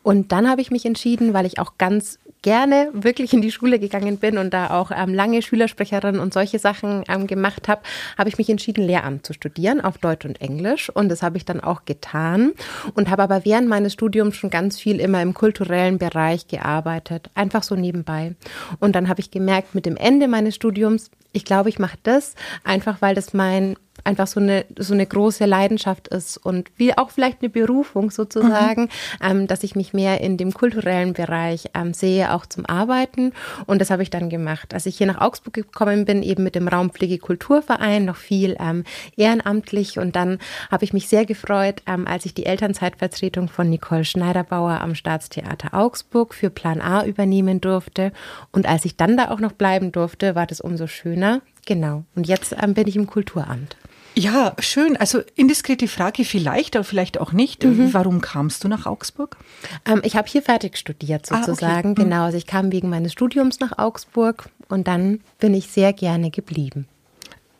Und 0.03 0.31
dann 0.31 0.49
habe 0.49 0.61
ich 0.61 0.71
mich 0.71 0.85
entschieden, 0.85 1.33
weil 1.33 1.45
ich 1.45 1.59
auch 1.59 1.77
ganz 1.77 2.19
gerne 2.41 2.89
wirklich 2.93 3.33
in 3.33 3.41
die 3.41 3.51
Schule 3.51 3.79
gegangen 3.79 4.17
bin 4.17 4.37
und 4.37 4.53
da 4.53 4.69
auch 4.69 4.91
ähm, 4.95 5.15
lange 5.15 5.41
Schülersprecherin 5.41 6.19
und 6.19 6.31
solche 6.31 6.59
Sachen 6.59 7.03
ähm, 7.07 7.25
gemacht 7.25 7.67
habe, 7.67 7.81
habe 8.19 8.29
ich 8.29 8.37
mich 8.37 8.51
entschieden, 8.51 8.85
Lehramt 8.85 9.25
zu 9.25 9.33
studieren 9.33 9.81
auf 9.81 9.97
Deutsch 9.97 10.25
und 10.25 10.39
Englisch. 10.41 10.91
Und 10.91 11.09
das 11.09 11.23
habe 11.23 11.37
ich 11.37 11.45
dann 11.45 11.59
auch 11.59 11.85
getan 11.85 12.53
und 12.93 13.09
habe 13.09 13.23
aber 13.23 13.45
während 13.45 13.67
meines 13.67 13.93
Studiums 13.93 14.35
schon 14.35 14.51
ganz 14.51 14.79
viel 14.79 14.99
immer 14.99 15.23
im 15.23 15.33
kulturellen 15.33 15.97
Bereich 15.97 16.47
gearbeitet, 16.47 17.31
einfach 17.33 17.63
so 17.63 17.75
nebenbei. 17.75 18.35
Und 18.79 18.95
dann 18.95 19.09
habe 19.09 19.21
ich 19.21 19.31
gemerkt, 19.31 19.73
mit 19.73 19.87
dem 19.87 19.97
Ende 19.97 20.27
meines 20.27 20.53
Studiums, 20.53 21.09
ich 21.31 21.45
glaube, 21.45 21.69
ich 21.69 21.79
mache 21.79 21.97
das 22.03 22.35
einfach, 22.63 23.01
weil 23.01 23.15
das 23.15 23.33
mein 23.33 23.75
einfach 24.05 24.27
so 24.27 24.39
eine, 24.39 24.65
so 24.77 24.93
eine 24.93 25.05
große 25.05 25.45
Leidenschaft 25.45 26.07
ist 26.07 26.37
und 26.37 26.69
wie 26.77 26.97
auch 26.97 27.09
vielleicht 27.09 27.41
eine 27.41 27.49
Berufung 27.49 28.11
sozusagen, 28.11 28.83
mhm. 28.83 28.89
ähm, 29.21 29.47
dass 29.47 29.63
ich 29.63 29.75
mich 29.75 29.93
mehr 29.93 30.21
in 30.21 30.37
dem 30.37 30.53
kulturellen 30.53 31.13
Bereich 31.13 31.65
ähm, 31.73 31.93
sehe, 31.93 32.33
auch 32.33 32.45
zum 32.45 32.65
Arbeiten. 32.65 33.33
Und 33.65 33.79
das 33.79 33.89
habe 33.89 34.03
ich 34.03 34.09
dann 34.09 34.29
gemacht. 34.29 34.73
Als 34.73 34.85
ich 34.85 34.97
hier 34.97 35.07
nach 35.07 35.21
Augsburg 35.21 35.53
gekommen 35.53 36.05
bin, 36.05 36.23
eben 36.23 36.43
mit 36.43 36.55
dem 36.55 36.67
Raumpflege-Kulturverein, 36.67 38.05
noch 38.05 38.17
viel 38.17 38.55
ähm, 38.59 38.83
ehrenamtlich. 39.17 39.99
Und 39.99 40.15
dann 40.15 40.39
habe 40.71 40.83
ich 40.83 40.93
mich 40.93 41.07
sehr 41.07 41.25
gefreut, 41.25 41.81
ähm, 41.87 42.07
als 42.07 42.25
ich 42.25 42.33
die 42.33 42.45
Elternzeitvertretung 42.45 43.49
von 43.49 43.69
Nicole 43.69 44.05
Schneiderbauer 44.05 44.81
am 44.81 44.95
Staatstheater 44.95 45.73
Augsburg 45.73 46.33
für 46.33 46.49
Plan 46.49 46.81
A 46.81 47.05
übernehmen 47.05 47.61
durfte. 47.61 48.11
Und 48.51 48.67
als 48.67 48.85
ich 48.85 48.97
dann 48.97 49.17
da 49.17 49.29
auch 49.31 49.39
noch 49.39 49.53
bleiben 49.53 49.91
durfte, 49.91 50.35
war 50.35 50.45
das 50.45 50.61
umso 50.61 50.87
schöner. 50.87 51.41
Genau. 51.65 52.03
Und 52.15 52.27
jetzt 52.27 52.55
ähm, 52.61 52.73
bin 52.73 52.87
ich 52.87 52.95
im 52.95 53.07
Kulturamt. 53.07 53.75
Ja, 54.15 54.55
schön. 54.59 54.95
Also 54.97 55.21
indiskrete 55.35 55.87
Frage 55.87 56.23
vielleicht, 56.23 56.75
aber 56.75 56.85
vielleicht 56.85 57.19
auch 57.19 57.33
nicht. 57.33 57.63
Mhm. 57.63 57.93
Warum 57.93 58.21
kamst 58.21 58.63
du 58.63 58.67
nach 58.67 58.85
Augsburg? 58.85 59.37
Ähm, 59.85 60.01
ich 60.03 60.15
habe 60.15 60.27
hier 60.27 60.41
fertig 60.41 60.77
studiert 60.77 61.25
sozusagen. 61.25 61.65
Ah, 61.65 61.79
okay. 61.79 61.87
Mhm. 61.87 61.95
Genau, 61.95 62.23
also 62.23 62.37
ich 62.37 62.45
kam 62.45 62.71
wegen 62.71 62.89
meines 62.89 63.11
Studiums 63.11 63.59
nach 63.59 63.77
Augsburg 63.77 64.49
und 64.69 64.87
dann 64.87 65.19
bin 65.39 65.53
ich 65.53 65.67
sehr 65.67 65.91
gerne 65.91 66.31
geblieben. 66.31 66.87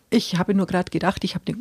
Ich 0.09 0.37
habe 0.37 0.53
nur 0.53 0.65
gerade 0.65 0.89
gedacht, 0.91 1.23
ich 1.23 1.35
habe 1.35 1.53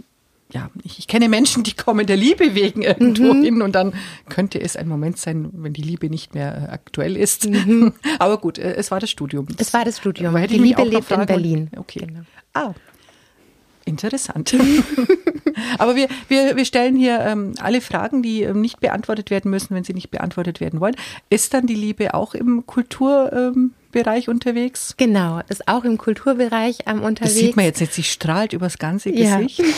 ja, 0.53 0.71
ich, 0.85 1.01
ich, 1.01 1.09
kenne 1.09 1.29
Menschen, 1.29 1.65
die 1.65 1.73
kommen 1.73 2.07
der 2.07 2.17
Liebe 2.17 2.55
wegen 2.55 2.83
irgendwo 2.83 3.33
mhm. 3.33 3.43
hin 3.43 3.63
und 3.63 3.75
dann 3.75 3.95
könnte 4.29 4.61
es 4.61 4.77
ein 4.77 4.87
Moment 4.87 5.19
sein, 5.19 5.51
wenn 5.55 5.73
die 5.73 5.83
Liebe 5.83 6.09
nicht 6.09 6.35
mehr 6.35 6.69
äh, 6.69 6.73
aktuell 6.73 7.17
ist. 7.17 7.49
Mhm. 7.49 7.95
Aber 8.21 8.39
gut, 8.39 8.59
äh, 8.59 8.75
es 8.75 8.91
war 8.93 9.01
das 9.01 9.11
Studium. 9.11 9.49
Es 9.59 9.73
war 9.73 9.85
das 9.85 9.99
Studium. 9.99 10.37
Die 10.47 10.59
Liebe 10.59 10.83
lebt 10.85 11.11
in 11.11 11.27
Berlin. 11.27 11.71
Okay. 11.77 12.07
Genau. 12.07 12.21
Ah, 12.53 12.75
Interessant. 13.87 14.55
Aber 15.79 15.95
wir, 15.95 16.09
wir, 16.29 16.57
wir 16.57 16.65
stellen 16.65 16.97
hier 16.97 17.21
ähm, 17.21 17.53
alle 17.61 17.81
Fragen, 17.81 18.23
die 18.23 18.43
ähm, 18.43 18.61
nicht 18.61 18.81
beantwortet 18.81 19.31
werden 19.31 19.51
müssen, 19.51 19.75
wenn 19.75 19.85
sie 19.85 19.93
nicht 19.93 20.11
beantwortet 20.11 20.61
werden 20.61 20.81
wollen. 20.81 20.97
Ist 21.29 21.55
dann 21.55 21.67
die 21.67 21.75
Liebe 21.75 22.15
auch 22.15 22.35
im 22.35 22.67
Kultur? 22.67 23.33
Ähm, 23.33 23.75
Bereich 23.95 24.29
unterwegs? 24.29 24.95
Genau, 24.97 25.41
ist 25.49 25.69
auch 25.69 25.85
im 25.85 25.97
Kulturbereich 25.97 26.81
ähm, 26.87 27.03
unterwegs. 27.03 27.35
Das 27.35 27.35
sieht 27.35 27.57
man 27.57 27.65
jetzt 27.65 27.81
nicht, 27.81 27.95
sie 27.95 28.03
strahlt 28.03 28.53
übers 28.53 28.79
ganze 28.79 29.11
Gesicht. 29.11 29.63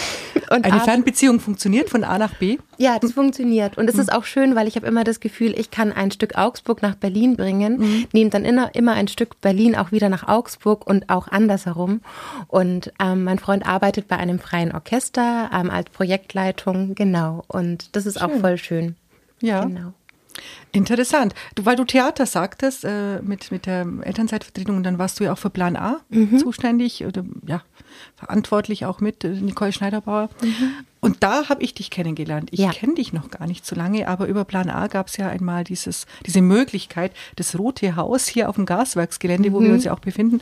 Ja. 0.49 0.59
Eine 0.63 0.81
Fernbeziehung 0.81 1.41
funktioniert 1.41 1.91
von 1.91 2.05
A 2.05 2.19
nach 2.19 2.35
B? 2.35 2.59
Ja, 2.79 3.01
das 3.01 3.13
funktioniert. 3.13 3.79
Und 3.79 3.89
es 3.89 3.97
mhm. 3.97 4.03
ist 4.03 4.13
auch 4.13 4.25
schön, 4.25 4.55
weil 4.55 4.69
ich 4.69 4.77
habe 4.77 4.87
immer 4.87 5.03
das 5.03 5.19
Gefühl, 5.19 5.59
ich 5.59 5.73
kann 5.73 5.93
ein 5.93 6.13
Stück 6.13 6.37
Augsburg 6.37 6.83
nach 6.83 6.95
Berlin 6.95 7.37
bringen, 7.37 7.79
mhm. 7.79 8.07
nehme 8.13 8.31
dann 8.31 8.45
immer, 8.45 8.73
immer 8.77 8.93
ein 8.93 9.09
Stück 9.09 9.41
Berlin 9.41 9.75
auch 9.75 9.91
wieder 9.91 10.09
nach 10.09 10.29
Augsburg 10.29 10.87
und 10.87 11.09
auch 11.09 11.27
andersherum. 11.27 12.01
Und 12.47 12.93
ähm, 13.01 13.25
mein 13.25 13.41
Freund 13.41 13.67
arbeitet 13.67 14.07
bei 14.07 14.19
einem 14.19 14.39
freien 14.39 14.71
Orchester 14.71 15.51
ähm, 15.53 15.69
als 15.69 15.91
Projektleitung, 15.91 16.95
genau. 16.95 17.43
Und 17.49 17.97
das 17.97 18.07
ist 18.07 18.21
schön. 18.21 18.31
auch 18.31 18.41
voll 18.41 18.57
schön. 18.57 18.95
Ja. 19.41 19.65
Genau. 19.65 19.95
Interessant. 20.73 21.35
Du, 21.55 21.65
weil 21.65 21.77
du 21.77 21.85
Theater 21.85 22.27
sagtest, 22.27 22.85
äh, 22.85 23.21
mit, 23.23 23.51
mit 23.51 23.67
der 23.67 23.87
Elternzeitvertretung, 24.03 24.77
und 24.77 24.83
dann 24.83 24.99
warst 24.99 25.19
du 25.19 25.25
ja 25.25 25.33
auch 25.33 25.39
für 25.39 25.51
Plan 25.51 25.77
A 25.77 26.01
mhm. 26.11 26.39
zuständig 26.39 27.05
oder 27.05 27.25
ja, 27.47 27.63
verantwortlich 28.15 28.85
auch 28.85 29.01
mit 29.01 29.25
äh, 29.25 29.29
Nicole 29.29 29.73
Schneiderbauer. 29.73 30.29
Mhm. 30.43 30.73
Und 31.01 31.23
da 31.23 31.49
habe 31.49 31.63
ich 31.63 31.73
dich 31.73 31.91
kennengelernt. 31.91 32.49
Ich 32.53 32.61
ja. 32.61 32.71
kenne 32.71 32.95
dich 32.95 33.13
noch 33.13 33.31
gar 33.31 33.47
nicht 33.47 33.65
so 33.65 33.77
lange, 33.77 34.09
aber 34.09 34.27
über 34.27 34.45
Plan 34.45 34.69
A 34.69 34.89
gab 34.89 35.07
es 35.07 35.17
ja 35.17 35.29
einmal 35.29 35.65
dieses, 35.65 36.07
diese 36.27 36.43
Möglichkeit, 36.43 37.13
das 37.37 37.59
Rote 37.59 37.97
Haus 37.97 38.27
hier 38.27 38.49
auf 38.49 38.57
dem 38.57 38.67
Gaswerksgelände, 38.67 39.51
mhm. 39.51 39.55
wo 39.55 39.61
wir 39.61 39.69
mhm. 39.69 39.75
uns 39.75 39.85
ja 39.85 39.95
auch 39.95 40.01
befinden, 40.01 40.41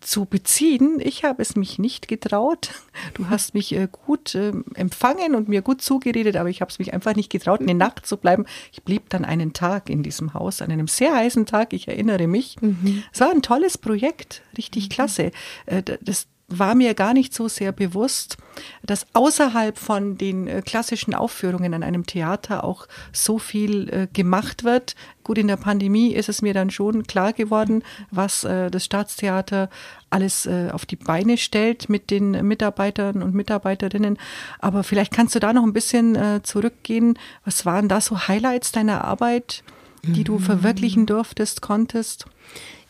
zu 0.00 0.24
beziehen. 0.24 1.00
Ich 1.00 1.24
habe 1.24 1.42
es 1.42 1.56
mich 1.56 1.78
nicht 1.78 2.08
getraut. 2.08 2.70
Du 3.14 3.28
hast 3.28 3.54
mich 3.54 3.74
äh, 3.74 3.88
gut 3.90 4.34
äh, 4.34 4.52
empfangen 4.74 5.34
und 5.34 5.48
mir 5.48 5.62
gut 5.62 5.82
zugeredet, 5.82 6.36
aber 6.36 6.48
ich 6.48 6.60
habe 6.60 6.70
es 6.70 6.78
mich 6.78 6.94
einfach 6.94 7.14
nicht 7.14 7.30
getraut, 7.30 7.60
eine 7.60 7.74
Nacht 7.74 8.06
zu 8.06 8.16
bleiben. 8.16 8.46
Ich 8.72 8.82
blieb 8.82 9.10
dann 9.10 9.24
einen 9.24 9.52
Tag 9.52 9.90
in 9.90 10.02
diesem 10.02 10.34
Haus, 10.34 10.62
an 10.62 10.70
einem 10.70 10.88
sehr 10.88 11.14
heißen 11.14 11.46
Tag, 11.46 11.72
ich 11.72 11.88
erinnere 11.88 12.26
mich. 12.26 12.56
Mhm. 12.60 13.04
Es 13.12 13.20
war 13.20 13.30
ein 13.30 13.42
tolles 13.42 13.78
Projekt, 13.78 14.42
richtig 14.56 14.84
mhm. 14.84 14.88
klasse. 14.90 15.30
Äh, 15.66 15.82
das, 15.82 16.26
war 16.48 16.76
mir 16.76 16.94
gar 16.94 17.12
nicht 17.12 17.34
so 17.34 17.48
sehr 17.48 17.72
bewusst, 17.72 18.36
dass 18.84 19.06
außerhalb 19.14 19.76
von 19.76 20.16
den 20.16 20.46
äh, 20.46 20.62
klassischen 20.64 21.12
Aufführungen 21.12 21.74
an 21.74 21.82
einem 21.82 22.06
Theater 22.06 22.62
auch 22.62 22.86
so 23.12 23.38
viel 23.38 23.88
äh, 23.88 24.06
gemacht 24.12 24.62
wird. 24.62 24.94
Gut, 25.24 25.38
in 25.38 25.48
der 25.48 25.56
Pandemie 25.56 26.14
ist 26.14 26.28
es 26.28 26.42
mir 26.42 26.54
dann 26.54 26.70
schon 26.70 27.04
klar 27.04 27.32
geworden, 27.32 27.82
was 28.12 28.44
äh, 28.44 28.70
das 28.70 28.84
Staatstheater 28.84 29.68
alles 30.08 30.48
auf 30.72 30.86
die 30.86 30.96
Beine 30.96 31.36
stellt 31.36 31.88
mit 31.88 32.12
den 32.12 32.30
Mitarbeitern 32.46 33.24
und 33.24 33.34
Mitarbeiterinnen. 33.34 34.18
Aber 34.60 34.84
vielleicht 34.84 35.12
kannst 35.12 35.34
du 35.34 35.40
da 35.40 35.52
noch 35.52 35.64
ein 35.64 35.72
bisschen 35.72 36.16
zurückgehen. 36.44 37.18
Was 37.44 37.66
waren 37.66 37.88
da 37.88 38.00
so 38.00 38.28
Highlights 38.28 38.70
deiner 38.70 39.04
Arbeit, 39.04 39.64
die 40.04 40.22
du 40.22 40.34
mhm. 40.34 40.42
verwirklichen 40.42 41.06
durftest, 41.06 41.60
konntest? 41.60 42.26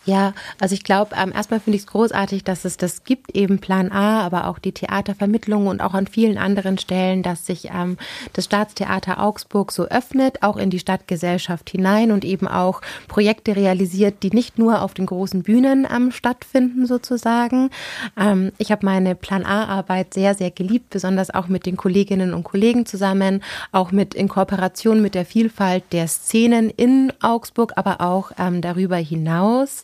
Ja, 0.06 0.34
also 0.60 0.72
ich 0.72 0.84
glaube, 0.84 1.16
ähm, 1.20 1.32
erstmal 1.34 1.58
finde 1.58 1.76
ich 1.76 1.82
es 1.82 1.88
großartig, 1.88 2.44
dass 2.44 2.64
es 2.64 2.76
das 2.76 3.02
gibt, 3.02 3.34
eben 3.34 3.58
Plan 3.58 3.90
A, 3.90 4.24
aber 4.24 4.46
auch 4.46 4.60
die 4.60 4.70
Theatervermittlung 4.70 5.66
und 5.66 5.80
auch 5.80 5.94
an 5.94 6.06
vielen 6.06 6.38
anderen 6.38 6.78
Stellen, 6.78 7.24
dass 7.24 7.44
sich 7.44 7.70
ähm, 7.74 7.98
das 8.32 8.44
Staatstheater 8.44 9.20
Augsburg 9.20 9.72
so 9.72 9.86
öffnet, 9.86 10.44
auch 10.44 10.58
in 10.58 10.70
die 10.70 10.78
Stadtgesellschaft 10.78 11.68
hinein 11.70 12.12
und 12.12 12.24
eben 12.24 12.46
auch 12.46 12.82
Projekte 13.08 13.56
realisiert, 13.56 14.22
die 14.22 14.30
nicht 14.30 14.58
nur 14.58 14.82
auf 14.82 14.94
den 14.94 15.06
großen 15.06 15.42
Bühnen 15.42 15.88
ähm, 15.92 16.12
stattfinden 16.12 16.86
sozusagen. 16.86 17.70
Ähm, 18.16 18.52
ich 18.58 18.70
habe 18.70 18.86
meine 18.86 19.16
Plan 19.16 19.44
A-Arbeit 19.44 20.14
sehr, 20.14 20.34
sehr 20.34 20.52
geliebt, 20.52 20.90
besonders 20.90 21.34
auch 21.34 21.48
mit 21.48 21.66
den 21.66 21.76
Kolleginnen 21.76 22.32
und 22.32 22.44
Kollegen 22.44 22.86
zusammen, 22.86 23.42
auch 23.72 23.90
mit 23.90 24.14
in 24.14 24.28
Kooperation 24.28 25.02
mit 25.02 25.16
der 25.16 25.26
Vielfalt 25.26 25.82
der 25.90 26.06
Szenen 26.06 26.70
in 26.70 27.12
Augsburg, 27.20 27.72
aber 27.74 28.00
auch 28.00 28.30
ähm, 28.38 28.60
darüber 28.60 28.96
hinaus. 28.98 29.82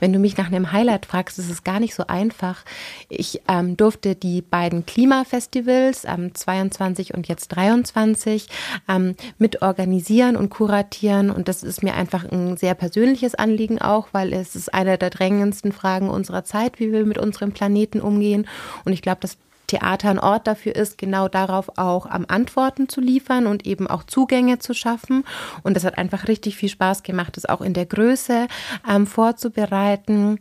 Wenn 0.00 0.12
du 0.12 0.18
mich 0.18 0.36
nach 0.36 0.46
einem 0.46 0.72
Highlight 0.72 1.06
fragst, 1.06 1.38
ist 1.38 1.50
es 1.50 1.64
gar 1.64 1.80
nicht 1.80 1.94
so 1.94 2.06
einfach. 2.06 2.64
Ich 3.08 3.40
ähm, 3.48 3.76
durfte 3.76 4.14
die 4.14 4.42
beiden 4.42 4.84
Klimafestivals, 4.84 6.04
ähm, 6.04 6.34
22 6.34 7.14
und 7.14 7.28
jetzt 7.28 7.48
23, 7.48 8.48
ähm, 8.88 9.14
mit 9.38 9.62
organisieren 9.62 10.36
und 10.36 10.50
kuratieren. 10.50 11.30
Und 11.30 11.48
das 11.48 11.62
ist 11.62 11.82
mir 11.82 11.94
einfach 11.94 12.24
ein 12.30 12.56
sehr 12.56 12.74
persönliches 12.74 13.34
Anliegen 13.34 13.80
auch, 13.80 14.08
weil 14.12 14.32
es 14.32 14.56
ist 14.56 14.72
eine 14.74 14.98
der 14.98 15.10
drängendsten 15.10 15.72
Fragen 15.72 16.10
unserer 16.10 16.44
Zeit, 16.44 16.78
wie 16.78 16.92
wir 16.92 17.04
mit 17.06 17.18
unserem 17.18 17.52
Planeten 17.52 18.00
umgehen. 18.00 18.46
Und 18.84 18.92
ich 18.92 19.02
glaube, 19.02 19.18
das 19.22 19.38
Theater 19.66 20.10
ein 20.10 20.18
Ort 20.18 20.46
dafür 20.46 20.74
ist, 20.74 20.98
genau 20.98 21.28
darauf 21.28 21.78
auch 21.78 22.06
am 22.06 22.24
Antworten 22.28 22.88
zu 22.88 23.00
liefern 23.00 23.46
und 23.46 23.66
eben 23.66 23.86
auch 23.86 24.04
Zugänge 24.04 24.58
zu 24.58 24.74
schaffen. 24.74 25.24
Und 25.62 25.74
das 25.74 25.84
hat 25.84 25.98
einfach 25.98 26.28
richtig 26.28 26.56
viel 26.56 26.68
Spaß 26.68 27.02
gemacht, 27.02 27.36
das 27.36 27.46
auch 27.46 27.60
in 27.60 27.74
der 27.74 27.86
Größe 27.86 28.48
ähm, 28.88 29.06
vorzubereiten. 29.06 30.38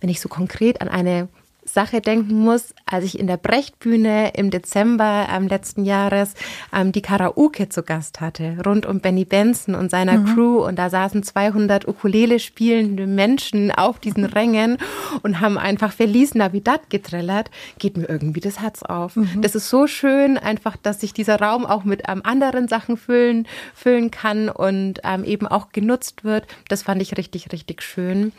Wenn 0.00 0.10
ich 0.10 0.20
so 0.20 0.28
konkret 0.28 0.80
an 0.80 0.88
eine 0.88 1.28
Sache 1.72 2.00
denken 2.00 2.38
muss, 2.40 2.74
als 2.86 3.04
ich 3.04 3.18
in 3.18 3.26
der 3.26 3.36
Brechtbühne 3.36 4.32
im 4.34 4.50
Dezember 4.50 5.28
ähm, 5.32 5.48
letzten 5.48 5.84
Jahres 5.84 6.34
ähm, 6.74 6.92
die 6.92 7.02
Karaoke 7.02 7.68
zu 7.68 7.82
Gast 7.82 8.20
hatte, 8.20 8.56
rund 8.64 8.86
um 8.86 9.00
Benny 9.00 9.24
Benson 9.24 9.74
und 9.74 9.90
seiner 9.90 10.18
mhm. 10.18 10.24
Crew. 10.26 10.66
Und 10.66 10.78
da 10.78 10.90
saßen 10.90 11.22
200 11.22 11.86
Ukulele 11.86 12.38
spielende 12.38 13.06
Menschen 13.06 13.70
auf 13.70 13.98
diesen 13.98 14.24
Rängen 14.24 14.78
und 15.22 15.40
haben 15.40 15.58
einfach 15.58 15.92
Feliz 15.92 16.34
Navidad 16.34 16.90
getrellert, 16.90 17.50
geht 17.78 17.96
mir 17.96 18.08
irgendwie 18.08 18.40
das 18.40 18.60
Herz 18.60 18.82
auf. 18.82 19.16
Mhm. 19.16 19.42
Das 19.42 19.54
ist 19.54 19.68
so 19.68 19.86
schön, 19.86 20.38
einfach, 20.38 20.76
dass 20.76 21.00
sich 21.00 21.12
dieser 21.12 21.40
Raum 21.40 21.66
auch 21.66 21.84
mit 21.84 22.02
ähm, 22.08 22.22
anderen 22.24 22.68
Sachen 22.68 22.96
füllen, 22.96 23.46
füllen 23.74 24.10
kann 24.10 24.48
und 24.48 25.00
ähm, 25.04 25.24
eben 25.24 25.46
auch 25.46 25.72
genutzt 25.72 26.24
wird. 26.24 26.46
Das 26.68 26.82
fand 26.82 27.02
ich 27.02 27.16
richtig, 27.16 27.52
richtig 27.52 27.82
schön. 27.82 28.32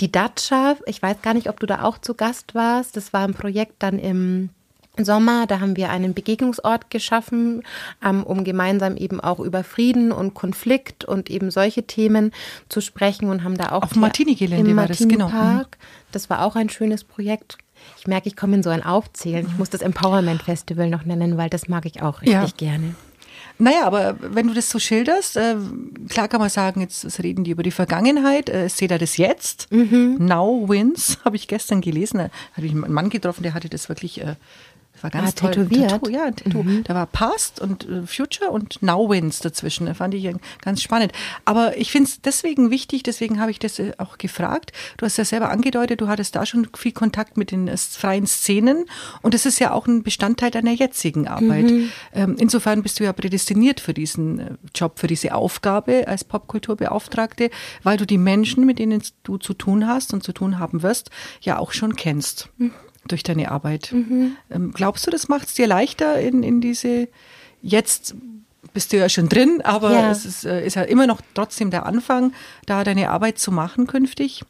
Die 0.00 0.10
Datscha, 0.10 0.76
ich 0.86 1.02
weiß 1.02 1.22
gar 1.22 1.34
nicht, 1.34 1.48
ob 1.48 1.60
du 1.60 1.66
da 1.66 1.82
auch 1.82 1.98
zu 1.98 2.14
Gast 2.14 2.54
warst. 2.54 2.96
Das 2.96 3.12
war 3.12 3.22
ein 3.22 3.34
Projekt 3.34 3.74
dann 3.78 3.98
im 3.98 4.50
Sommer, 4.96 5.46
da 5.46 5.58
haben 5.58 5.76
wir 5.76 5.90
einen 5.90 6.14
Begegnungsort 6.14 6.88
geschaffen, 6.90 7.62
ähm, 8.04 8.22
um 8.22 8.44
gemeinsam 8.44 8.96
eben 8.96 9.20
auch 9.20 9.40
über 9.40 9.64
Frieden 9.64 10.12
und 10.12 10.34
Konflikt 10.34 11.04
und 11.04 11.30
eben 11.30 11.50
solche 11.50 11.82
Themen 11.82 12.30
zu 12.68 12.80
sprechen 12.80 13.28
und 13.28 13.42
haben 13.42 13.56
da 13.56 13.72
auch 13.72 13.82
auf 13.82 13.92
dem 13.92 14.02
Martini-Gelände 14.02 14.76
war 14.76 14.86
das 14.86 14.98
genau. 14.98 15.28
Park. 15.28 15.78
Mhm. 15.80 15.86
Das 16.12 16.30
war 16.30 16.44
auch 16.44 16.54
ein 16.54 16.68
schönes 16.68 17.02
Projekt. 17.02 17.58
Ich 17.98 18.06
merke, 18.06 18.28
ich 18.28 18.36
komme 18.36 18.56
in 18.56 18.62
so 18.62 18.70
ein 18.70 18.84
Aufzählen. 18.84 19.46
Ich 19.46 19.58
muss 19.58 19.68
das 19.68 19.82
Empowerment 19.82 20.42
Festival 20.42 20.88
noch 20.88 21.04
nennen, 21.04 21.36
weil 21.36 21.50
das 21.50 21.68
mag 21.68 21.86
ich 21.86 22.00
auch 22.00 22.22
richtig 22.22 22.32
ja. 22.32 22.46
gerne. 22.56 22.94
Naja, 23.58 23.84
aber 23.84 24.16
wenn 24.20 24.48
du 24.48 24.54
das 24.54 24.68
so 24.68 24.78
schilderst, 24.78 25.36
äh, 25.36 25.56
klar 26.08 26.28
kann 26.28 26.40
man 26.40 26.50
sagen, 26.50 26.80
jetzt 26.80 27.22
reden 27.22 27.44
die 27.44 27.52
über 27.52 27.62
die 27.62 27.70
Vergangenheit, 27.70 28.48
äh, 28.48 28.68
seht 28.68 28.90
ihr 28.90 28.98
das 28.98 29.16
jetzt? 29.16 29.70
Mhm. 29.70 30.16
Now 30.18 30.68
wins, 30.68 31.18
habe 31.24 31.36
ich 31.36 31.46
gestern 31.46 31.80
gelesen. 31.80 32.18
Da 32.18 32.30
habe 32.54 32.66
ich 32.66 32.72
einen 32.72 32.92
Mann 32.92 33.10
getroffen, 33.10 33.44
der 33.44 33.54
hatte 33.54 33.68
das 33.68 33.88
wirklich 33.88 34.20
äh, 34.20 34.34
war 35.04 35.10
ganz 35.10 35.28
ah, 35.28 35.32
toll. 35.32 35.50
Tätowiert? 35.50 35.90
Tattoo, 35.90 36.10
ja, 36.10 36.30
Tattoo. 36.30 36.62
Mhm. 36.62 36.82
Da 36.84 36.94
war 36.94 37.06
Past 37.06 37.60
und 37.60 37.86
äh, 37.88 38.06
Future 38.06 38.50
und 38.50 38.82
Now 38.82 39.10
Wins 39.10 39.38
dazwischen. 39.40 39.86
Da 39.86 39.94
fand 39.94 40.14
ich 40.14 40.34
ganz 40.62 40.82
spannend. 40.82 41.12
Aber 41.44 41.76
ich 41.76 41.92
finde 41.92 42.08
es 42.08 42.22
deswegen 42.22 42.70
wichtig, 42.70 43.02
deswegen 43.02 43.38
habe 43.38 43.50
ich 43.50 43.58
das 43.58 43.78
äh, 43.78 43.92
auch 43.98 44.16
gefragt. 44.16 44.72
Du 44.96 45.04
hast 45.04 45.18
ja 45.18 45.24
selber 45.24 45.50
angedeutet, 45.50 46.00
du 46.00 46.08
hattest 46.08 46.34
da 46.34 46.46
schon 46.46 46.68
viel 46.74 46.92
Kontakt 46.92 47.36
mit 47.36 47.50
den 47.50 47.68
äh, 47.68 47.76
freien 47.76 48.26
Szenen 48.26 48.86
und 49.20 49.34
das 49.34 49.44
ist 49.44 49.58
ja 49.58 49.72
auch 49.72 49.86
ein 49.86 50.02
Bestandteil 50.02 50.50
deiner 50.50 50.72
jetzigen 50.72 51.28
Arbeit. 51.28 51.70
Mhm. 51.70 51.92
Ähm, 52.14 52.36
insofern 52.38 52.82
bist 52.82 52.98
du 52.98 53.04
ja 53.04 53.12
prädestiniert 53.12 53.80
für 53.80 53.92
diesen 53.92 54.58
Job, 54.74 54.98
für 54.98 55.06
diese 55.06 55.34
Aufgabe 55.34 56.08
als 56.08 56.24
Popkulturbeauftragte, 56.24 57.50
weil 57.82 57.98
du 57.98 58.06
die 58.06 58.18
Menschen, 58.18 58.64
mit 58.64 58.78
denen 58.78 59.02
du 59.22 59.36
zu 59.36 59.52
tun 59.52 59.86
hast 59.86 60.14
und 60.14 60.22
zu 60.22 60.32
tun 60.32 60.58
haben 60.58 60.82
wirst, 60.82 61.10
ja 61.42 61.58
auch 61.58 61.72
schon 61.72 61.94
kennst. 61.94 62.48
Mhm 62.56 62.72
durch 63.08 63.22
deine 63.22 63.50
Arbeit. 63.50 63.92
Mhm. 63.92 64.36
Ähm, 64.50 64.72
glaubst 64.72 65.06
du, 65.06 65.10
das 65.10 65.28
macht 65.28 65.48
es 65.48 65.54
dir 65.54 65.66
leichter 65.66 66.20
in, 66.20 66.42
in 66.42 66.60
diese, 66.60 67.08
jetzt 67.62 68.14
bist 68.72 68.92
du 68.92 68.96
ja 68.96 69.08
schon 69.08 69.28
drin, 69.28 69.60
aber 69.62 69.92
ja. 69.92 70.10
es 70.10 70.24
ist, 70.24 70.44
äh, 70.44 70.66
ist 70.66 70.74
ja 70.76 70.82
immer 70.82 71.06
noch 71.06 71.20
trotzdem 71.34 71.70
der 71.70 71.86
Anfang, 71.86 72.32
da 72.66 72.84
deine 72.84 73.10
Arbeit 73.10 73.38
zu 73.38 73.52
machen 73.52 73.86
künftig? 73.86 74.42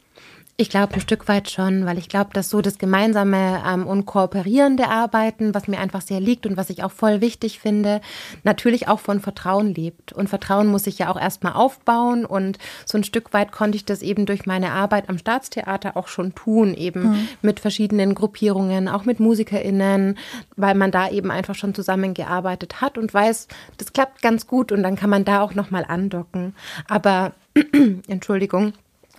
Ich 0.56 0.70
glaube 0.70 0.94
ein 0.94 1.00
Stück 1.00 1.26
weit 1.26 1.50
schon, 1.50 1.84
weil 1.84 1.98
ich 1.98 2.08
glaube, 2.08 2.30
dass 2.32 2.48
so 2.48 2.60
das 2.60 2.78
gemeinsame 2.78 3.60
ähm, 3.66 3.88
und 3.88 4.06
kooperierende 4.06 4.86
Arbeiten, 4.86 5.52
was 5.52 5.66
mir 5.66 5.80
einfach 5.80 6.00
sehr 6.00 6.20
liegt 6.20 6.46
und 6.46 6.56
was 6.56 6.70
ich 6.70 6.84
auch 6.84 6.92
voll 6.92 7.20
wichtig 7.20 7.58
finde, 7.58 8.00
natürlich 8.44 8.86
auch 8.86 9.00
von 9.00 9.18
Vertrauen 9.18 9.74
lebt. 9.74 10.12
Und 10.12 10.28
Vertrauen 10.28 10.68
muss 10.68 10.86
ich 10.86 11.00
ja 11.00 11.10
auch 11.10 11.20
erstmal 11.20 11.54
aufbauen 11.54 12.24
und 12.24 12.58
so 12.86 12.96
ein 12.96 13.02
Stück 13.02 13.32
weit 13.32 13.50
konnte 13.50 13.74
ich 13.74 13.84
das 13.84 14.00
eben 14.00 14.26
durch 14.26 14.46
meine 14.46 14.70
Arbeit 14.70 15.08
am 15.08 15.18
Staatstheater 15.18 15.96
auch 15.96 16.06
schon 16.06 16.36
tun, 16.36 16.72
eben 16.74 17.02
mhm. 17.02 17.28
mit 17.42 17.58
verschiedenen 17.58 18.14
Gruppierungen, 18.14 18.86
auch 18.86 19.04
mit 19.04 19.18
MusikerInnen, 19.18 20.16
weil 20.54 20.76
man 20.76 20.92
da 20.92 21.10
eben 21.10 21.32
einfach 21.32 21.56
schon 21.56 21.74
zusammengearbeitet 21.74 22.80
hat 22.80 22.96
und 22.96 23.12
weiß, 23.12 23.48
das 23.78 23.92
klappt 23.92 24.22
ganz 24.22 24.46
gut 24.46 24.70
und 24.70 24.84
dann 24.84 24.94
kann 24.94 25.10
man 25.10 25.24
da 25.24 25.40
auch 25.40 25.54
nochmal 25.56 25.84
andocken. 25.84 26.54
Aber, 26.86 27.32
Entschuldigung, 28.06 28.72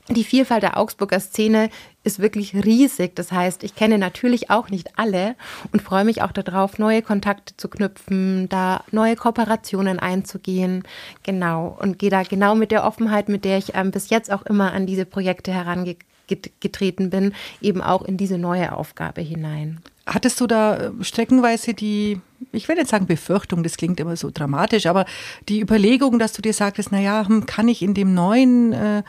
die 0.10 0.24
Vielfalt 0.24 0.64
der 0.64 0.78
Augsburger 0.78 1.20
Szene 1.20 1.70
ist 2.04 2.20
wirklich 2.20 2.54
riesig. 2.54 3.16
Das 3.16 3.32
heißt, 3.32 3.64
ich 3.64 3.76
kenne 3.76 3.98
natürlich 3.98 4.52
auch 4.52 4.70
nicht 4.70 5.00
alle 5.00 5.36
und 5.72 5.82
freue 5.82 6.06
mich 6.06 6.22
auch 6.22 6.32
darauf, 6.32 6.78
neue 6.78 7.02
Kontakte 7.02 7.58
zu 7.58 7.68
knüpfen, 7.68 8.48
da 8.50 8.84
neue 8.92 9.16
Kooperationen 9.16 9.98
einzugehen. 10.00 10.84
Genau. 11.24 11.76
Und 11.80 11.98
gehe 11.98 12.12
da 12.12 12.22
genau 12.24 12.54
mit 12.54 12.72
der 12.72 12.86
Offenheit, 12.86 13.30
mit 13.30 13.46
der 13.46 13.58
ich 13.58 13.74
ähm, 13.74 13.92
bis 13.92 14.10
jetzt 14.10 14.32
auch 14.32 14.44
immer 14.44 14.74
an 14.74 14.86
diese 14.86 15.06
Projekte 15.06 15.52
herangetreten 15.52 17.10
bin, 17.10 17.34
eben 17.62 17.82
auch 17.82 18.04
in 18.04 18.18
diese 18.18 18.38
neue 18.38 18.78
Aufgabe 18.78 19.22
hinein. 19.22 19.82
Hattest 20.06 20.40
du 20.40 20.46
da 20.46 20.78
äh, 20.78 20.92
streckenweise 21.02 21.74
die, 21.74 22.22
ich 22.52 22.68
will 22.68 22.76
nicht 22.76 22.90
sagen 22.90 23.08
Befürchtung, 23.08 23.64
das 23.64 23.78
klingt 23.78 24.00
immer 24.00 24.16
so 24.16 24.30
dramatisch, 24.32 24.86
aber 24.86 25.06
die 25.50 25.62
Überlegung, 25.62 26.20
dass 26.20 26.34
du 26.34 26.44
dir 26.44 26.54
sagtest, 26.54 26.92
naja, 26.92 27.28
hm, 27.28 27.48
kann 27.48 27.68
ich 27.68 27.82
in 27.82 27.96
dem 27.96 28.14
neuen 28.14 28.72
äh, 28.74 29.02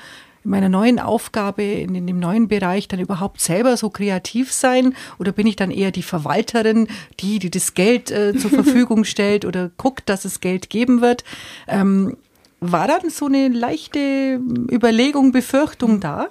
in 0.47 0.51
meiner 0.51 0.69
neuen 0.69 0.99
Aufgabe, 0.99 1.65
in, 1.65 1.95
in 1.95 2.07
dem 2.07 2.21
neuen 2.21 2.49
Bereich 2.49 2.89
dann 2.89 3.01
überhaupt 3.01 3.41
selber 3.41 3.77
so 3.77 3.91
kreativ 3.91 4.53
sein? 4.53 4.95
Oder 5.19 5.33
bin 5.33 5.47
ich 5.47 5.57
dann 5.57 5.71
eher 5.71 5.91
die 5.91 6.05
Verwalterin, 6.05 6.89
die, 7.21 7.39
die 7.41 7.51
das 7.51 7.75
Geld 7.75 8.11
äh, 8.11 8.35
zur 8.37 8.51
Verfügung 8.63 9.05
stellt 9.05 9.45
oder 9.45 9.71
guckt, 9.77 10.09
dass 10.09 10.25
es 10.25 10.41
Geld 10.41 10.71
geben 10.71 11.01
wird? 11.01 11.25
Ähm, 11.67 12.17
war 12.61 12.89
dann 12.89 13.11
so 13.11 13.27
eine 13.27 13.49
leichte 13.49 14.41
Überlegung, 14.71 15.33
Befürchtung 15.33 16.01
da? 16.01 16.29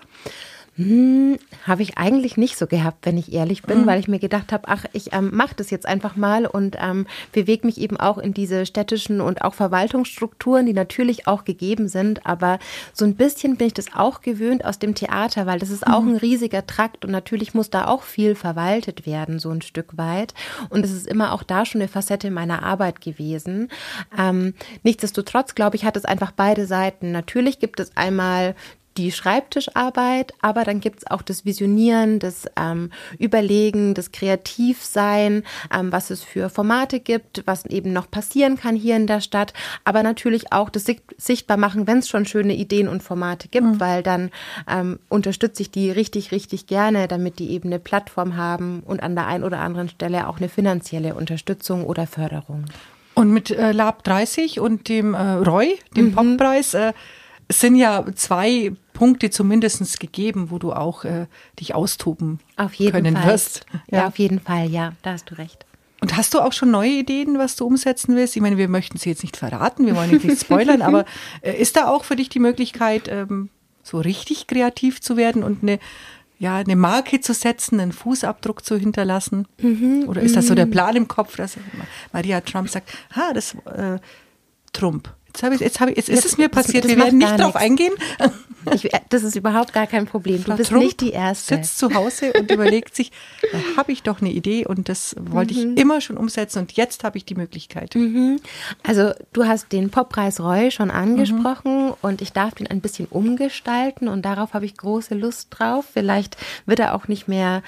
Hm, 0.77 1.37
habe 1.65 1.83
ich 1.83 1.97
eigentlich 1.97 2.35
nicht 2.35 2.57
so 2.57 2.67
gehabt, 2.67 3.05
wenn 3.05 3.17
ich 3.17 3.31
ehrlich 3.31 3.63
bin, 3.63 3.83
mhm. 3.83 3.85
weil 3.85 3.99
ich 3.99 4.09
mir 4.09 4.19
gedacht 4.19 4.51
habe, 4.51 4.67
ach, 4.67 4.83
ich 4.91 5.13
ähm, 5.13 5.31
mache 5.33 5.55
das 5.55 5.69
jetzt 5.69 5.85
einfach 5.85 6.17
mal 6.17 6.45
und 6.45 6.75
ähm, 6.81 7.07
bewege 7.31 7.65
mich 7.65 7.79
eben 7.79 7.95
auch 7.97 8.17
in 8.17 8.33
diese 8.33 8.65
städtischen 8.65 9.21
und 9.21 9.41
auch 9.41 9.53
Verwaltungsstrukturen, 9.53 10.65
die 10.65 10.73
natürlich 10.73 11.27
auch 11.27 11.45
gegeben 11.45 11.87
sind. 11.87 12.25
Aber 12.25 12.59
so 12.91 13.05
ein 13.05 13.15
bisschen 13.15 13.55
bin 13.55 13.67
ich 13.67 13.73
das 13.73 13.95
auch 13.95 14.19
gewöhnt 14.19 14.65
aus 14.65 14.77
dem 14.77 14.95
Theater, 14.95 15.45
weil 15.45 15.59
das 15.59 15.69
ist 15.69 15.87
auch 15.87 16.01
mhm. 16.01 16.15
ein 16.15 16.17
riesiger 16.17 16.67
Trakt 16.67 17.05
und 17.05 17.11
natürlich 17.11 17.53
muss 17.53 17.69
da 17.69 17.87
auch 17.87 18.03
viel 18.03 18.35
verwaltet 18.35 19.05
werden, 19.05 19.39
so 19.39 19.51
ein 19.51 19.61
Stück 19.61 19.97
weit. 19.97 20.33
Und 20.69 20.83
es 20.83 20.91
ist 20.91 21.07
immer 21.07 21.31
auch 21.31 21.43
da 21.43 21.65
schon 21.65 21.79
eine 21.79 21.87
Facette 21.87 22.31
meiner 22.31 22.63
Arbeit 22.63 22.99
gewesen. 22.99 23.69
Ähm, 24.17 24.53
nichtsdestotrotz, 24.83 25.55
glaube 25.55 25.77
ich, 25.77 25.85
hat 25.85 25.95
es 25.95 26.03
einfach 26.03 26.31
beide 26.31 26.65
Seiten. 26.65 27.13
Natürlich 27.13 27.59
gibt 27.59 27.79
es 27.79 27.95
einmal 27.95 28.55
die 28.97 29.11
Schreibtischarbeit, 29.11 30.33
aber 30.41 30.63
dann 30.63 30.79
gibt 30.79 30.99
es 30.99 31.11
auch 31.11 31.21
das 31.21 31.45
Visionieren, 31.45 32.19
das 32.19 32.45
ähm, 32.57 32.91
Überlegen, 33.19 33.93
das 33.93 34.11
Kreativsein, 34.11 35.43
ähm, 35.73 35.91
was 35.91 36.09
es 36.09 36.23
für 36.23 36.49
Formate 36.49 36.99
gibt, 36.99 37.43
was 37.45 37.65
eben 37.65 37.93
noch 37.93 38.09
passieren 38.09 38.57
kann 38.57 38.75
hier 38.75 38.95
in 38.95 39.07
der 39.07 39.21
Stadt, 39.21 39.53
aber 39.83 40.03
natürlich 40.03 40.51
auch 40.51 40.69
das 40.69 40.85
sichtbar 41.17 41.57
machen, 41.57 41.87
wenn 41.87 41.99
es 41.99 42.09
schon 42.09 42.25
schöne 42.25 42.55
Ideen 42.55 42.87
und 42.87 43.03
Formate 43.03 43.47
gibt, 43.47 43.65
mhm. 43.65 43.79
weil 43.79 44.03
dann 44.03 44.31
ähm, 44.69 44.99
unterstütze 45.09 45.61
ich 45.61 45.71
die 45.71 45.91
richtig, 45.91 46.31
richtig 46.31 46.67
gerne, 46.67 47.07
damit 47.07 47.39
die 47.39 47.51
eben 47.51 47.69
eine 47.69 47.79
Plattform 47.79 48.37
haben 48.37 48.81
und 48.85 49.03
an 49.03 49.15
der 49.15 49.27
einen 49.27 49.43
oder 49.43 49.59
anderen 49.59 49.89
Stelle 49.89 50.27
auch 50.27 50.37
eine 50.37 50.49
finanzielle 50.49 51.15
Unterstützung 51.15 51.85
oder 51.85 52.07
Förderung. 52.07 52.65
Und 53.15 53.31
mit 53.31 53.49
äh, 53.49 53.71
Lab 53.71 54.03
30 54.03 54.59
und 54.59 54.89
dem 54.89 55.13
äh, 55.13 55.17
Roy, 55.17 55.79
dem 55.95 56.07
mhm. 56.07 56.37
Poppreis, 56.37 56.73
äh, 56.73 56.91
sind 57.49 57.75
ja 57.75 58.05
zwei 58.15 58.73
Punkte 58.93 59.29
zumindest 59.29 59.99
gegeben, 59.99 60.49
wo 60.49 60.57
du 60.57 60.73
auch 60.73 61.03
äh, 61.03 61.27
dich 61.59 61.75
austoben 61.75 62.39
auf 62.55 62.73
jeden 62.73 62.91
können 62.91 63.15
Fall. 63.15 63.27
wirst. 63.27 63.65
Ja. 63.91 63.97
ja, 63.99 64.07
auf 64.07 64.17
jeden 64.17 64.39
Fall, 64.39 64.69
ja, 64.69 64.93
da 65.03 65.11
hast 65.11 65.29
du 65.29 65.35
recht. 65.35 65.65
Und 66.01 66.17
hast 66.17 66.33
du 66.33 66.39
auch 66.39 66.53
schon 66.53 66.71
neue 66.71 66.91
Ideen, 66.91 67.37
was 67.37 67.55
du 67.55 67.65
umsetzen 67.65 68.15
willst? 68.15 68.35
Ich 68.35 68.41
meine, 68.41 68.57
wir 68.57 68.67
möchten 68.67 68.97
sie 68.97 69.09
jetzt 69.09 69.23
nicht 69.23 69.37
verraten, 69.37 69.85
wir 69.85 69.95
wollen 69.95 70.11
nicht 70.11 70.39
spoilern, 70.39 70.81
aber 70.83 71.05
äh, 71.41 71.53
ist 71.53 71.75
da 71.77 71.87
auch 71.87 72.03
für 72.03 72.15
dich 72.15 72.29
die 72.29 72.39
Möglichkeit, 72.39 73.07
ähm, 73.07 73.49
so 73.83 73.99
richtig 73.99 74.47
kreativ 74.47 75.01
zu 75.01 75.15
werden 75.15 75.43
und 75.43 75.61
eine, 75.63 75.79
ja, 76.39 76.57
eine 76.57 76.75
Marke 76.75 77.21
zu 77.21 77.33
setzen, 77.33 77.79
einen 77.79 77.91
Fußabdruck 77.91 78.65
zu 78.65 78.77
hinterlassen? 78.77 79.47
Mhm, 79.61 80.05
Oder 80.07 80.21
ist 80.21 80.35
das 80.35 80.47
so 80.47 80.55
der 80.55 80.65
mhm. 80.65 80.71
Plan 80.71 80.95
im 80.95 81.07
Kopf, 81.07 81.37
dass 81.37 81.57
Maria 82.11 82.41
Trump 82.41 82.69
sagt, 82.69 82.91
ah, 83.13 83.33
das 83.33 83.55
äh, 83.65 83.99
Trump, 84.73 85.13
Jetzt, 85.35 85.43
habe 85.43 85.55
ich, 85.55 85.61
jetzt, 85.61 85.79
habe 85.81 85.91
ich, 85.91 85.97
jetzt 85.97 86.09
ist 86.09 86.25
es 86.25 86.37
mir 86.37 86.47
passiert. 86.47 86.87
Wir 86.87 86.95
werden 86.95 87.17
nicht 87.17 87.37
darauf 87.37 87.57
eingehen. 87.57 87.93
Ich, 88.73 88.89
das 89.09 89.23
ist 89.23 89.35
überhaupt 89.35 89.73
gar 89.73 89.85
kein 89.85 90.05
Problem. 90.05 90.43
Du 90.43 90.55
bist 90.55 90.71
Trump 90.71 90.83
nicht 90.83 91.01
die 91.01 91.11
Erste. 91.11 91.55
sitzt 91.55 91.77
zu 91.77 91.93
Hause 91.93 92.33
und 92.33 92.49
überlegt 92.49 92.95
sich, 92.95 93.11
da 93.51 93.59
habe 93.77 93.91
ich 93.91 94.01
doch 94.01 94.21
eine 94.21 94.31
Idee 94.31 94.65
und 94.65 94.89
das 94.89 95.15
wollte 95.19 95.53
mhm. 95.53 95.73
ich 95.73 95.81
immer 95.81 96.01
schon 96.01 96.17
umsetzen 96.17 96.59
und 96.59 96.71
jetzt 96.71 97.03
habe 97.03 97.17
ich 97.17 97.25
die 97.25 97.35
Möglichkeit. 97.35 97.93
Mhm. 97.95 98.39
Also 98.81 99.11
du 99.33 99.45
hast 99.45 99.71
den 99.71 99.91
Poppreis 99.91 100.39
Roy 100.39 100.71
schon 100.71 100.89
angesprochen 100.89 101.87
mhm. 101.87 101.93
und 102.01 102.21
ich 102.21 102.33
darf 102.33 102.55
den 102.55 102.67
ein 102.67 102.81
bisschen 102.81 103.07
umgestalten 103.07 104.07
und 104.07 104.23
darauf 104.23 104.53
habe 104.53 104.65
ich 104.65 104.75
große 104.77 105.13
Lust 105.13 105.49
drauf. 105.51 105.85
Vielleicht 105.93 106.37
wird 106.65 106.79
er 106.79 106.95
auch 106.95 107.07
nicht 107.07 107.27
mehr 107.27 107.61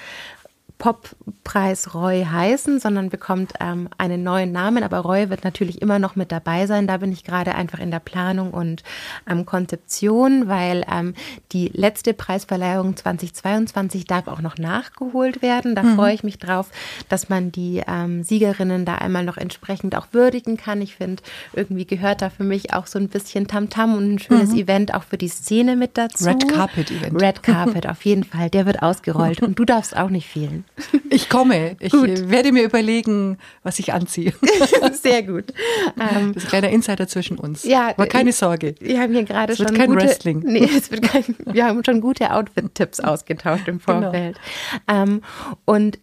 Poppreis 0.78 1.92
Roy 1.92 2.24
heißen, 2.24 2.78
sondern 2.78 3.10
bekommt 3.10 3.52
ähm, 3.58 3.88
einen 3.98 4.22
neuen 4.22 4.52
Namen. 4.52 4.84
Aber 4.84 4.98
Roy 4.98 5.28
wird 5.28 5.42
natürlich 5.42 5.82
immer 5.82 5.98
noch 5.98 6.14
mit 6.14 6.30
dabei 6.30 6.66
sein. 6.66 6.86
Da 6.86 6.98
bin 6.98 7.10
ich 7.10 7.24
gerade 7.24 7.56
einfach 7.56 7.80
in 7.80 7.90
der 7.90 7.98
Planung 7.98 8.52
und 8.52 8.84
ähm, 9.28 9.44
Konzeption, 9.44 10.46
weil 10.46 10.84
ähm, 10.90 11.14
die 11.50 11.68
letzte 11.74 12.14
Preisverleihung 12.14 12.96
2022 12.96 14.04
darf 14.04 14.28
auch 14.28 14.40
noch 14.40 14.56
nachgeholt 14.56 15.42
werden. 15.42 15.74
Da 15.74 15.82
mhm. 15.82 15.96
freue 15.96 16.14
ich 16.14 16.22
mich 16.22 16.38
drauf, 16.38 16.70
dass 17.08 17.28
man 17.28 17.50
die 17.50 17.82
ähm, 17.88 18.22
Siegerinnen 18.22 18.84
da 18.84 18.94
einmal 18.96 19.24
noch 19.24 19.36
entsprechend 19.36 19.96
auch 19.96 20.06
würdigen 20.12 20.56
kann. 20.56 20.80
Ich 20.80 20.94
finde, 20.94 21.24
irgendwie 21.54 21.86
gehört 21.86 22.22
da 22.22 22.30
für 22.30 22.44
mich 22.44 22.72
auch 22.72 22.86
so 22.86 23.00
ein 23.00 23.08
bisschen 23.08 23.48
Tamtam 23.48 23.90
-Tam 23.90 23.96
und 23.96 24.14
ein 24.14 24.18
schönes 24.20 24.50
mhm. 24.50 24.58
Event 24.58 24.94
auch 24.94 25.02
für 25.02 25.18
die 25.18 25.28
Szene 25.28 25.74
mit 25.74 25.98
dazu. 25.98 26.26
Red 26.26 26.48
Carpet 26.48 26.90
Event. 26.92 27.20
Red 27.20 27.42
Carpet, 27.42 27.86
auf 27.88 28.04
jeden 28.04 28.22
Fall. 28.22 28.48
Der 28.48 28.64
wird 28.64 28.80
ausgerollt 28.80 29.42
und 29.42 29.58
du 29.58 29.64
darfst 29.64 29.96
auch 29.96 30.10
nicht 30.10 30.28
fehlen. 30.28 30.64
Ich 31.10 31.28
komme. 31.28 31.76
Ich 31.80 31.92
gut. 31.92 32.30
werde 32.30 32.52
mir 32.52 32.62
überlegen, 32.62 33.38
was 33.62 33.78
ich 33.78 33.92
anziehe. 33.92 34.32
Sehr 34.92 35.22
gut. 35.22 35.52
das 35.96 36.10
ist 36.10 36.16
ein 36.16 36.48
kleiner 36.48 36.68
Insider 36.70 37.08
zwischen 37.08 37.38
uns. 37.38 37.64
Ja, 37.64 37.88
Aber 37.88 38.06
keine 38.06 38.32
Sorge. 38.32 38.74
Wir 38.80 39.00
haben 39.00 39.12
hier 39.12 39.24
gerade 39.24 39.56
schon 39.56 39.74
kein 39.74 39.90
gute, 39.90 40.02
Wrestling. 40.02 40.42
Nee, 40.44 40.68
es 40.76 40.90
wird 40.90 41.02
kein, 41.02 41.24
wir 41.46 41.64
haben 41.64 41.82
schon 41.84 42.00
gute 42.00 42.32
Outfit-Tipps 42.32 43.00
ausgetauscht 43.00 43.68
im 43.68 43.78
genau. 43.78 44.02
Vorfeld. 44.02 44.38
Genau. 44.86 45.02
Ähm, 45.02 45.22
und 45.64 45.98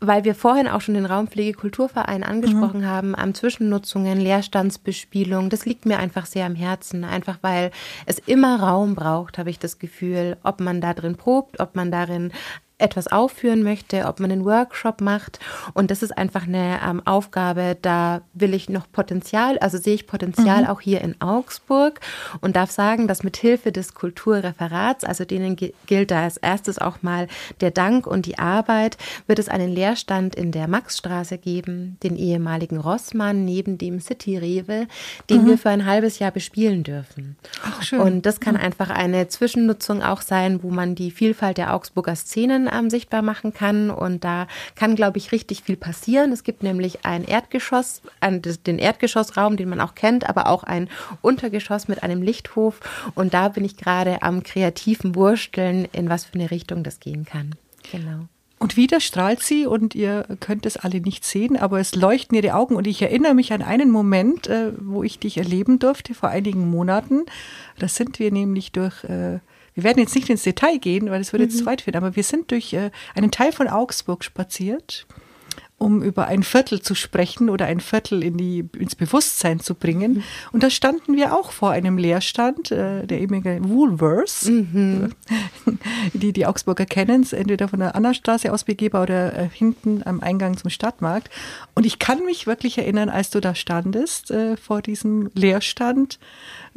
weil 0.00 0.24
wir 0.24 0.34
vorhin 0.34 0.68
auch 0.68 0.82
schon 0.82 0.94
den 0.94 1.06
Raumpflegekulturverein 1.06 2.22
angesprochen 2.22 2.80
mhm. 2.80 2.86
haben, 2.86 3.14
am 3.14 3.34
Zwischennutzungen, 3.34 4.20
Leerstandsbespielung, 4.20 5.48
das 5.48 5.64
liegt 5.64 5.86
mir 5.86 5.98
einfach 5.98 6.26
sehr 6.26 6.44
am 6.44 6.54
Herzen. 6.54 7.04
Einfach 7.04 7.38
weil 7.40 7.70
es 8.04 8.18
immer 8.18 8.60
Raum 8.60 8.94
braucht, 8.94 9.38
habe 9.38 9.50
ich 9.50 9.58
das 9.58 9.78
Gefühl, 9.78 10.36
ob 10.42 10.60
man 10.60 10.80
da 10.80 10.92
drin 10.92 11.16
probt, 11.16 11.60
ob 11.60 11.76
man 11.76 11.90
darin 11.90 12.32
etwas 12.78 13.06
aufführen 13.08 13.62
möchte, 13.62 14.04
ob 14.04 14.20
man 14.20 14.30
einen 14.30 14.44
Workshop 14.44 15.00
macht. 15.00 15.40
Und 15.72 15.90
das 15.90 16.02
ist 16.02 16.16
einfach 16.16 16.46
eine 16.46 16.78
ähm, 16.86 17.00
Aufgabe, 17.06 17.76
da 17.80 18.20
will 18.34 18.52
ich 18.52 18.68
noch 18.68 18.90
Potenzial, 18.92 19.58
also 19.58 19.78
sehe 19.78 19.94
ich 19.94 20.06
Potenzial 20.06 20.62
mhm. 20.62 20.68
auch 20.68 20.80
hier 20.82 21.00
in 21.00 21.18
Augsburg 21.20 22.00
und 22.42 22.54
darf 22.54 22.70
sagen, 22.70 23.08
dass 23.08 23.22
mit 23.22 23.38
Hilfe 23.38 23.72
des 23.72 23.94
Kulturreferats, 23.94 25.04
also 25.04 25.24
denen 25.24 25.56
gilt 25.56 26.10
da 26.10 26.24
als 26.24 26.36
erstes 26.36 26.78
auch 26.78 27.02
mal 27.02 27.28
der 27.62 27.70
Dank 27.70 28.06
und 28.06 28.26
die 28.26 28.38
Arbeit, 28.38 28.98
wird 29.26 29.38
es 29.38 29.48
einen 29.48 29.72
Lehrstand 29.72 30.34
in 30.34 30.52
der 30.52 30.68
Maxstraße 30.68 31.38
geben, 31.38 31.96
den 32.02 32.14
ehemaligen 32.16 32.76
Rossmann 32.76 33.46
neben 33.46 33.78
dem 33.78 34.00
City 34.00 34.36
Rewe, 34.36 34.86
den 35.30 35.44
mhm. 35.44 35.46
wir 35.46 35.58
für 35.58 35.70
ein 35.70 35.86
halbes 35.86 36.18
Jahr 36.18 36.30
bespielen 36.30 36.82
dürfen. 36.82 37.36
Ach, 37.64 37.82
schön. 37.82 38.00
Und 38.00 38.26
das 38.26 38.38
kann 38.38 38.54
mhm. 38.54 38.60
einfach 38.60 38.90
eine 38.90 39.28
Zwischennutzung 39.28 40.02
auch 40.02 40.20
sein, 40.20 40.62
wo 40.62 40.70
man 40.70 40.94
die 40.94 41.10
Vielfalt 41.10 41.56
der 41.56 41.72
Augsburger 41.72 42.16
Szenen 42.16 42.65
ähm, 42.72 42.90
sichtbar 42.90 43.22
machen 43.22 43.52
kann. 43.52 43.90
Und 43.90 44.24
da 44.24 44.46
kann, 44.74 44.96
glaube 44.96 45.18
ich, 45.18 45.32
richtig 45.32 45.62
viel 45.62 45.76
passieren. 45.76 46.32
Es 46.32 46.44
gibt 46.44 46.62
nämlich 46.62 47.04
ein 47.04 47.24
Erdgeschoss, 47.24 48.02
ein, 48.20 48.42
den 48.42 48.78
Erdgeschossraum, 48.78 49.56
den 49.56 49.68
man 49.68 49.80
auch 49.80 49.94
kennt, 49.94 50.28
aber 50.28 50.48
auch 50.48 50.64
ein 50.64 50.88
Untergeschoss 51.22 51.88
mit 51.88 52.02
einem 52.02 52.22
Lichthof. 52.22 52.80
Und 53.14 53.34
da 53.34 53.48
bin 53.48 53.64
ich 53.64 53.76
gerade 53.76 54.22
am 54.22 54.42
kreativen 54.42 55.14
Wursteln, 55.14 55.86
in 55.92 56.08
was 56.08 56.24
für 56.24 56.34
eine 56.34 56.50
Richtung 56.50 56.82
das 56.82 57.00
gehen 57.00 57.24
kann. 57.24 57.54
Genau. 57.90 58.26
Und 58.58 58.76
wieder 58.78 59.00
strahlt 59.00 59.42
sie 59.42 59.66
und 59.66 59.94
ihr 59.94 60.24
könnt 60.40 60.64
es 60.64 60.78
alle 60.78 61.00
nicht 61.00 61.24
sehen, 61.24 61.58
aber 61.58 61.78
es 61.78 61.94
leuchten 61.94 62.36
ihre 62.36 62.54
Augen. 62.54 62.74
Und 62.74 62.86
ich 62.86 63.02
erinnere 63.02 63.34
mich 63.34 63.52
an 63.52 63.60
einen 63.60 63.90
Moment, 63.90 64.46
äh, 64.46 64.72
wo 64.78 65.02
ich 65.02 65.18
dich 65.18 65.36
erleben 65.36 65.78
durfte 65.78 66.14
vor 66.14 66.30
einigen 66.30 66.70
Monaten. 66.70 67.26
Da 67.78 67.86
sind 67.86 68.18
wir 68.18 68.32
nämlich 68.32 68.72
durch 68.72 69.04
äh, 69.04 69.40
wir 69.76 69.84
werden 69.84 69.98
jetzt 69.98 70.16
nicht 70.16 70.28
ins 70.28 70.42
Detail 70.42 70.78
gehen, 70.78 71.10
weil 71.10 71.20
es 71.20 71.32
würde 71.32 71.44
jetzt 71.44 71.54
mhm. 71.54 71.58
zu 71.60 71.66
weit 71.66 71.82
führen, 71.82 71.96
aber 71.96 72.16
wir 72.16 72.24
sind 72.24 72.50
durch 72.50 72.72
äh, 72.72 72.90
einen 73.14 73.30
Teil 73.30 73.52
von 73.52 73.68
Augsburg 73.68 74.24
spaziert 74.24 75.06
um 75.78 76.02
über 76.02 76.26
ein 76.26 76.42
Viertel 76.42 76.80
zu 76.80 76.94
sprechen 76.94 77.50
oder 77.50 77.66
ein 77.66 77.80
Viertel 77.80 78.22
in 78.22 78.38
die, 78.38 78.64
ins 78.78 78.94
Bewusstsein 78.94 79.60
zu 79.60 79.74
bringen. 79.74 80.14
Mhm. 80.14 80.22
Und 80.52 80.62
da 80.62 80.70
standen 80.70 81.16
wir 81.16 81.34
auch 81.34 81.52
vor 81.52 81.70
einem 81.70 81.98
Leerstand, 81.98 82.70
äh, 82.70 83.06
der 83.06 83.20
ehemalige 83.20 83.58
Woolworths, 83.62 84.46
mhm. 84.46 85.12
die 86.14 86.32
die 86.32 86.46
Augsburger 86.46 86.86
kennen, 86.86 87.26
entweder 87.30 87.68
von 87.68 87.80
der 87.80 87.94
Annastraße 87.94 88.52
aus 88.52 88.64
begehbar 88.64 89.02
oder 89.02 89.38
äh, 89.38 89.48
hinten 89.52 90.02
am 90.06 90.20
Eingang 90.20 90.56
zum 90.56 90.70
Stadtmarkt. 90.70 91.28
Und 91.74 91.84
ich 91.84 91.98
kann 91.98 92.24
mich 92.24 92.46
wirklich 92.46 92.78
erinnern, 92.78 93.10
als 93.10 93.28
du 93.28 93.40
da 93.40 93.54
standest 93.54 94.30
äh, 94.30 94.56
vor 94.56 94.80
diesem 94.80 95.30
Leerstand, 95.34 96.18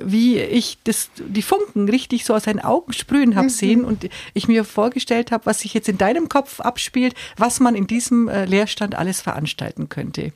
wie 0.04 0.40
ich 0.40 0.78
das, 0.84 1.10
die 1.18 1.42
Funken 1.42 1.90
richtig 1.90 2.26
so 2.26 2.34
aus 2.34 2.44
seinen 2.44 2.60
Augen 2.60 2.94
sprühen 2.94 3.36
habe 3.36 3.46
mhm. 3.46 3.50
sehen 3.50 3.86
und 3.86 4.10
ich 4.34 4.48
mir 4.48 4.64
vorgestellt 4.64 5.32
habe, 5.32 5.46
was 5.46 5.60
sich 5.60 5.74
jetzt 5.74 5.90
in 5.90 5.98
deinem 5.98 6.30
Kopf 6.30 6.60
abspielt, 6.60 7.16
was 7.38 7.60
man 7.60 7.76
in 7.76 7.88
diesem 7.88 8.28
äh, 8.28 8.46
Leerstand 8.46 8.96
alles 8.96 9.22
veranstalten 9.22 9.90
könnte. 9.90 10.32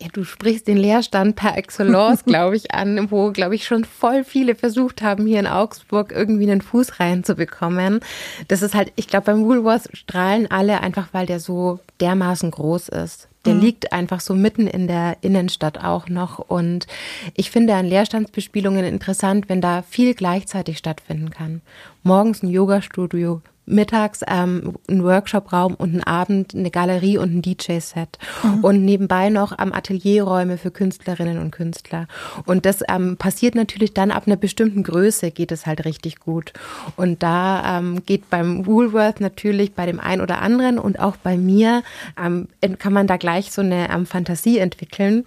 Ja, 0.00 0.08
du 0.12 0.24
sprichst 0.24 0.66
den 0.66 0.76
Leerstand 0.76 1.36
par 1.36 1.56
excellence, 1.56 2.24
glaube 2.26 2.56
ich, 2.56 2.74
an, 2.74 3.10
wo, 3.10 3.30
glaube 3.30 3.54
ich, 3.54 3.64
schon 3.64 3.84
voll 3.84 4.24
viele 4.24 4.54
versucht 4.54 5.02
haben, 5.02 5.24
hier 5.24 5.38
in 5.38 5.46
Augsburg 5.46 6.12
irgendwie 6.12 6.50
einen 6.50 6.62
Fuß 6.62 6.98
reinzubekommen. 6.98 8.00
Das 8.48 8.62
ist 8.62 8.74
halt, 8.74 8.92
ich 8.96 9.08
glaube, 9.08 9.26
beim 9.26 9.44
Woolworth 9.44 9.88
strahlen 9.96 10.50
alle 10.50 10.80
einfach, 10.80 11.08
weil 11.12 11.26
der 11.26 11.38
so 11.38 11.78
dermaßen 12.00 12.50
groß 12.50 12.88
ist. 12.88 13.28
Der 13.44 13.54
mhm. 13.54 13.60
liegt 13.60 13.92
einfach 13.92 14.20
so 14.20 14.34
mitten 14.34 14.66
in 14.66 14.86
der 14.86 15.18
Innenstadt 15.20 15.78
auch 15.78 16.08
noch. 16.08 16.38
Und 16.38 16.86
ich 17.34 17.50
finde 17.50 17.74
an 17.74 17.86
Leerstandsbespielungen 17.86 18.84
interessant, 18.84 19.48
wenn 19.48 19.60
da 19.60 19.82
viel 19.82 20.14
gleichzeitig 20.14 20.78
stattfinden 20.78 21.30
kann. 21.30 21.60
Morgens 22.02 22.42
ein 22.42 22.48
Yoga-Studio, 22.48 23.42
mittags 23.66 24.20
ähm, 24.26 24.74
ein 24.88 25.02
Workshopraum 25.02 25.74
und 25.74 25.90
einen 25.90 26.02
Abend 26.02 26.54
eine 26.54 26.70
Galerie 26.70 27.18
und 27.18 27.34
ein 27.34 27.42
DJ-Set 27.42 28.18
mhm. 28.42 28.64
und 28.64 28.84
nebenbei 28.84 29.30
noch 29.30 29.56
am 29.56 29.72
Atelierräume 29.72 30.58
für 30.58 30.70
Künstlerinnen 30.70 31.38
und 31.38 31.50
Künstler. 31.50 32.06
Und 32.44 32.66
das 32.66 32.80
ähm, 32.88 33.16
passiert 33.16 33.54
natürlich 33.54 33.94
dann 33.94 34.10
ab 34.10 34.24
einer 34.26 34.36
bestimmten 34.36 34.82
Größe 34.82 35.30
geht 35.30 35.52
es 35.52 35.66
halt 35.66 35.84
richtig 35.84 36.20
gut. 36.20 36.52
Und 36.96 37.22
da 37.22 37.78
ähm, 37.78 38.02
geht 38.04 38.28
beim 38.28 38.66
Woolworth 38.66 39.20
natürlich 39.20 39.74
bei 39.74 39.86
dem 39.86 40.00
einen 40.00 40.20
oder 40.20 40.42
anderen 40.42 40.78
und 40.78 41.00
auch 41.00 41.16
bei 41.16 41.36
mir 41.36 41.82
ähm, 42.22 42.48
kann 42.78 42.92
man 42.92 43.06
da 43.06 43.16
gleich 43.16 43.50
so 43.50 43.62
eine 43.62 43.90
ähm, 43.90 44.06
Fantasie 44.06 44.58
entwickeln. 44.58 45.24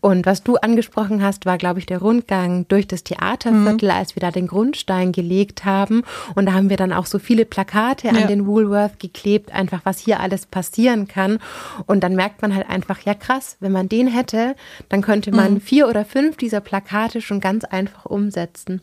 Und 0.00 0.26
was 0.26 0.44
du 0.44 0.56
angesprochen 0.56 1.22
hast, 1.22 1.46
war, 1.46 1.58
glaube 1.58 1.80
ich, 1.80 1.86
der 1.86 1.98
Rundgang 1.98 2.66
durch 2.68 2.86
das 2.86 3.02
Theaterviertel, 3.02 3.88
mhm. 3.88 3.94
als 3.94 4.14
wir 4.14 4.20
da 4.20 4.30
den 4.30 4.46
Grundstein 4.46 5.12
gelegt 5.12 5.64
haben. 5.64 6.02
Und 6.34 6.46
da 6.46 6.52
haben 6.52 6.70
wir 6.70 6.76
dann 6.76 6.92
auch 6.92 7.06
so 7.06 7.18
viele 7.18 7.44
Plakate 7.44 7.79
Plakate 7.80 8.08
ja. 8.08 8.12
an 8.12 8.28
den 8.28 8.46
Woolworth 8.46 8.98
geklebt, 8.98 9.52
einfach 9.52 9.80
was 9.84 9.98
hier 9.98 10.20
alles 10.20 10.46
passieren 10.46 11.08
kann. 11.08 11.38
Und 11.86 12.00
dann 12.00 12.14
merkt 12.14 12.42
man 12.42 12.54
halt 12.54 12.68
einfach, 12.68 13.00
ja 13.00 13.14
krass, 13.14 13.56
wenn 13.60 13.72
man 13.72 13.88
den 13.88 14.06
hätte, 14.06 14.54
dann 14.88 15.02
könnte 15.02 15.32
man 15.32 15.54
mhm. 15.54 15.60
vier 15.60 15.88
oder 15.88 16.04
fünf 16.04 16.36
dieser 16.36 16.60
Plakate 16.60 17.20
schon 17.20 17.40
ganz 17.40 17.64
einfach 17.64 18.06
umsetzen. 18.06 18.80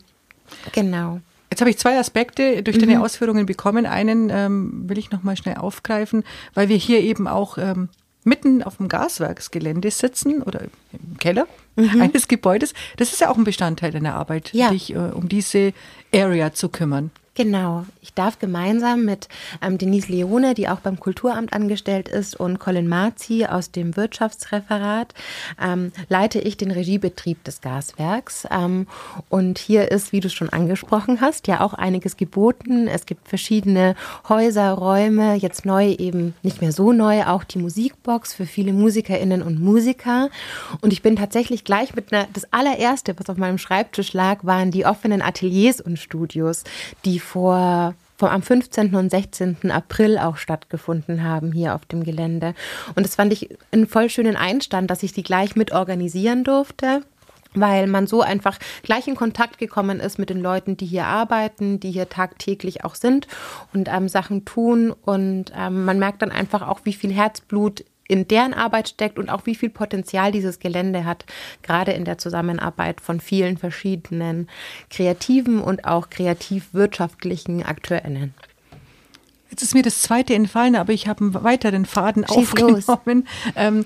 Genau. 0.72 1.20
Jetzt 1.50 1.60
habe 1.60 1.70
ich 1.70 1.78
zwei 1.78 1.98
Aspekte 1.98 2.62
durch 2.62 2.78
deine 2.78 2.96
mhm. 2.96 3.02
Ausführungen 3.02 3.46
bekommen. 3.46 3.86
Einen 3.86 4.30
ähm, 4.30 4.88
will 4.88 4.98
ich 4.98 5.10
noch 5.10 5.22
mal 5.22 5.36
schnell 5.36 5.56
aufgreifen, 5.56 6.24
weil 6.54 6.68
wir 6.68 6.76
hier 6.76 7.00
eben 7.00 7.26
auch 7.26 7.56
ähm, 7.56 7.88
mitten 8.24 8.62
auf 8.62 8.76
dem 8.76 8.88
Gaswerksgelände 8.88 9.90
sitzen 9.90 10.42
oder 10.42 10.60
im 10.92 11.16
Keller 11.18 11.46
mhm. 11.76 12.02
eines 12.02 12.28
Gebäudes. 12.28 12.74
Das 12.96 13.12
ist 13.12 13.20
ja 13.20 13.30
auch 13.30 13.38
ein 13.38 13.44
Bestandteil 13.44 13.92
deiner 13.92 14.14
Arbeit, 14.14 14.52
ja. 14.52 14.70
dich 14.70 14.94
äh, 14.94 14.98
um 14.98 15.28
diese 15.28 15.72
Area 16.14 16.52
zu 16.52 16.68
kümmern. 16.68 17.10
Genau. 17.38 17.86
Ich 18.00 18.14
darf 18.14 18.40
gemeinsam 18.40 19.04
mit 19.04 19.28
ähm, 19.62 19.78
Denise 19.78 20.08
Leone, 20.08 20.54
die 20.54 20.68
auch 20.68 20.80
beim 20.80 20.98
Kulturamt 20.98 21.52
angestellt 21.52 22.08
ist, 22.08 22.34
und 22.34 22.58
Colin 22.58 22.88
Marzi 22.88 23.46
aus 23.46 23.70
dem 23.70 23.96
Wirtschaftsreferat, 23.96 25.14
ähm, 25.62 25.92
leite 26.08 26.40
ich 26.40 26.56
den 26.56 26.72
Regiebetrieb 26.72 27.44
des 27.44 27.60
Gaswerks. 27.60 28.44
Ähm, 28.50 28.88
und 29.28 29.60
hier 29.60 29.92
ist, 29.92 30.10
wie 30.10 30.18
du 30.18 30.28
schon 30.30 30.48
angesprochen 30.48 31.20
hast, 31.20 31.46
ja 31.46 31.60
auch 31.60 31.74
einiges 31.74 32.16
geboten. 32.16 32.88
Es 32.88 33.06
gibt 33.06 33.28
verschiedene 33.28 33.94
Häuser, 34.28 34.72
Räume, 34.72 35.36
jetzt 35.36 35.64
neu 35.64 35.92
eben 35.92 36.34
nicht 36.42 36.60
mehr 36.60 36.72
so 36.72 36.92
neu, 36.92 37.22
auch 37.22 37.44
die 37.44 37.60
Musikbox 37.60 38.34
für 38.34 38.46
viele 38.46 38.72
Musikerinnen 38.72 39.42
und 39.42 39.60
Musiker. 39.60 40.28
Und 40.80 40.92
ich 40.92 41.02
bin 41.02 41.14
tatsächlich 41.14 41.62
gleich 41.62 41.94
mit 41.94 42.12
einer, 42.12 42.26
das 42.32 42.52
allererste, 42.52 43.14
was 43.16 43.30
auf 43.30 43.36
meinem 43.36 43.58
Schreibtisch 43.58 44.12
lag, 44.12 44.44
waren 44.44 44.72
die 44.72 44.86
offenen 44.86 45.22
Ateliers 45.22 45.80
und 45.80 46.00
Studios, 46.00 46.64
die 47.04 47.20
vor 47.28 47.94
vom, 48.16 48.28
am 48.28 48.42
15. 48.42 48.94
und 48.96 49.10
16. 49.10 49.70
April 49.70 50.18
auch 50.18 50.36
stattgefunden 50.36 51.22
haben 51.22 51.52
hier 51.52 51.74
auf 51.74 51.86
dem 51.86 52.02
Gelände. 52.02 52.54
Und 52.96 53.06
das 53.06 53.14
fand 53.14 53.32
ich 53.32 53.56
einen 53.70 53.86
voll 53.86 54.10
schönen 54.10 54.36
Einstand, 54.36 54.90
dass 54.90 55.04
ich 55.04 55.12
die 55.12 55.22
gleich 55.22 55.54
mit 55.54 55.72
organisieren 55.72 56.44
durfte 56.44 57.02
weil 57.54 57.86
man 57.86 58.06
so 58.06 58.20
einfach 58.20 58.58
gleich 58.82 59.08
in 59.08 59.16
Kontakt 59.16 59.56
gekommen 59.58 60.00
ist 60.00 60.18
mit 60.18 60.30
den 60.30 60.40
Leuten, 60.40 60.76
die 60.76 60.84
hier 60.84 61.06
arbeiten, 61.06 61.80
die 61.80 61.90
hier 61.90 62.08
tagtäglich 62.08 62.84
auch 62.84 62.94
sind 62.94 63.26
und 63.72 63.88
ähm, 63.90 64.08
Sachen 64.08 64.44
tun. 64.44 64.92
Und 64.92 65.46
ähm, 65.56 65.86
man 65.86 65.98
merkt 65.98 66.20
dann 66.22 66.30
einfach 66.30 66.68
auch, 66.68 66.80
wie 66.84 66.92
viel 66.92 67.12
Herzblut 67.12 67.84
in 68.08 68.26
deren 68.26 68.54
Arbeit 68.54 68.88
steckt 68.88 69.18
und 69.18 69.28
auch 69.28 69.46
wie 69.46 69.54
viel 69.54 69.70
Potenzial 69.70 70.32
dieses 70.32 70.58
Gelände 70.58 71.04
hat, 71.04 71.26
gerade 71.62 71.92
in 71.92 72.04
der 72.04 72.18
Zusammenarbeit 72.18 73.00
von 73.00 73.20
vielen 73.20 73.58
verschiedenen 73.58 74.48
kreativen 74.90 75.60
und 75.60 75.84
auch 75.84 76.10
kreativ-wirtschaftlichen 76.10 77.62
AkteurInnen. 77.62 78.34
Jetzt 79.50 79.62
ist 79.62 79.74
mir 79.74 79.82
das 79.82 80.02
zweite 80.02 80.34
entfallen, 80.34 80.76
aber 80.76 80.92
ich 80.92 81.06
habe 81.06 81.20
einen 81.20 81.34
weiteren 81.34 81.86
Faden 81.86 82.26
Schieß 82.26 82.52
aufgenommen. 82.52 83.28
Ähm, 83.54 83.84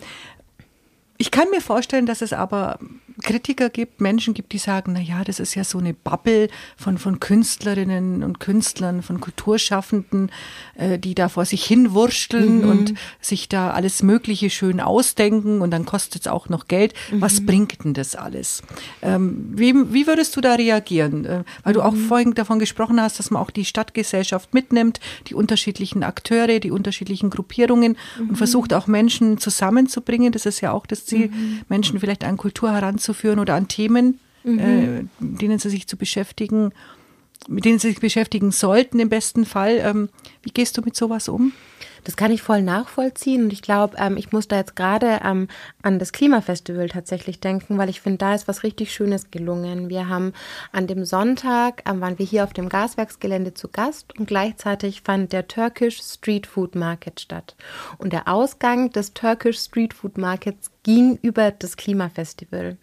ich 1.19 1.31
kann 1.31 1.51
mir 1.51 1.61
vorstellen, 1.61 2.07
dass 2.07 2.21
es 2.21 2.33
aber 2.33 2.79
Kritiker 3.23 3.71
gibt, 3.71 4.01
Menschen 4.01 4.35
gibt, 4.35 4.53
die 4.53 4.59
sagen, 4.59 4.93
na 4.95 5.01
ja, 5.01 5.23
das 5.25 5.39
ist 5.39 5.55
ja 5.55 5.65
so 5.65 5.79
eine 5.79 5.95
Bubble 5.95 6.49
von, 6.77 6.99
von 6.99 7.21
Künstlerinnen 7.21 8.23
und 8.23 8.41
Künstlern, 8.41 9.03
von 9.03 9.21
Kulturschaffenden, 9.21 10.31
äh, 10.75 10.99
die 10.99 11.15
da 11.15 11.29
vor 11.29 11.45
sich 11.45 11.65
hinwursteln 11.65 12.63
mhm. 12.63 12.71
und 12.71 12.95
sich 13.21 13.49
da 13.49 13.71
alles 13.71 14.03
Mögliche 14.03 14.51
schön 14.51 14.81
ausdenken 14.81 15.61
und 15.61 15.71
dann 15.71 15.85
kostet 15.85 16.23
es 16.23 16.27
auch 16.27 16.49
noch 16.49 16.69
Geld. 16.69 16.95
Mhm. 17.11 17.21
Was 17.21 17.45
bringt 17.45 17.85
denn 17.85 17.95
das 17.95 18.17
alles? 18.17 18.63
Ähm, 19.03 19.53
wie, 19.55 19.75
wie 19.93 20.07
würdest 20.07 20.35
du 20.37 20.41
da 20.41 20.55
reagieren? 20.55 21.25
Äh, 21.25 21.45
weil 21.63 21.75
du 21.75 21.83
auch 21.83 21.93
mhm. 21.93 22.07
vorhin 22.07 22.35
davon 22.35 22.59
gesprochen 22.59 23.01
hast, 23.01 23.19
dass 23.19 23.31
man 23.31 23.43
auch 23.43 23.51
die 23.51 23.65
Stadtgesellschaft 23.65 24.55
mitnimmt, 24.55 25.01
die 25.29 25.35
unterschiedlichen 25.35 26.03
Akteure, 26.03 26.61
die 26.61 26.71
unterschiedlichen 26.71 27.31
Gruppierungen 27.31 27.97
und 28.19 28.33
mhm. 28.33 28.37
versucht 28.37 28.73
auch 28.73 28.87
Menschen 28.87 29.39
zusammenzubringen. 29.39 30.33
Das 30.33 30.47
ist 30.47 30.61
ja 30.61 30.73
auch 30.73 30.87
das 30.87 31.05
Ziel, 31.05 31.29
mhm. 31.29 31.61
Menschen 31.69 32.01
vielleicht 32.01 32.25
an 32.25 32.37
Kultur 32.37 32.73
heranzuziehen 32.73 33.12
anzuführen 33.13 33.39
oder 33.39 33.55
an 33.55 33.69
Themen, 33.69 34.19
mhm. 34.45 34.59
äh, 34.59 35.05
denen 35.21 35.59
sie 35.59 35.71
sich 35.71 35.87
zu 35.87 35.97
beschäftigen, 35.97 36.73
mit 37.49 37.65
denen 37.65 37.79
sie 37.79 37.89
sich 37.89 38.01
beschäftigen 38.01 38.51
sollten 38.51 38.99
im 38.99 39.09
besten 39.09 39.45
Fall. 39.45 39.81
Ähm, 39.83 40.09
wie 40.43 40.51
gehst 40.51 40.77
du 40.79 40.83
mit 40.83 40.97
sowas 40.97 41.29
um? 41.29 41.53
Das 42.05 42.17
kann 42.17 42.33
ich 42.33 42.43
voll 42.43 42.63
nachvollziehen 42.63 43.45
und 43.45 43.53
ich 43.53 43.63
glaube, 43.63 43.97
ähm, 43.99 44.17
ich 44.17 44.33
muss 44.33 44.49
da 44.49 44.57
jetzt 44.57 44.75
gerade 44.75 45.21
ähm, 45.25 45.49
an 45.83 45.99
das 45.99 46.13
Klimafestival 46.13 46.89
tatsächlich 46.89 47.39
denken, 47.39 47.79
weil 47.79 47.89
ich 47.89 48.01
finde, 48.01 48.19
da 48.19 48.35
ist 48.35 48.49
was 48.49 48.65
richtig 48.65 48.93
Schönes 48.93 49.31
gelungen. 49.31 49.89
Wir 49.89 50.09
haben 50.09 50.33
an 50.73 50.87
dem 50.87 51.05
Sonntag, 51.05 51.83
ähm, 51.89 52.01
waren 52.01 52.19
wir 52.19 52.27
hier 52.27 52.45
auf 52.45 52.53
dem 52.53 52.69
Gaswerksgelände 52.69 53.55
zu 53.55 53.69
Gast 53.69 54.19
und 54.19 54.27
gleichzeitig 54.27 55.03
fand 55.03 55.33
der 55.33 55.47
Turkish 55.47 56.03
Street 56.03 56.47
Food 56.47 56.75
Market 56.75 57.21
statt. 57.21 57.55
Und 57.99 58.13
der 58.13 58.27
Ausgang 58.27 58.91
des 58.91 59.15
Turkish 59.15 59.59
Street 59.59 59.95
Food 59.95 60.19
Markets 60.19 60.71
ging 60.83 61.19
über 61.23 61.53
das 61.53 61.77
Klimafestival. 61.77 62.77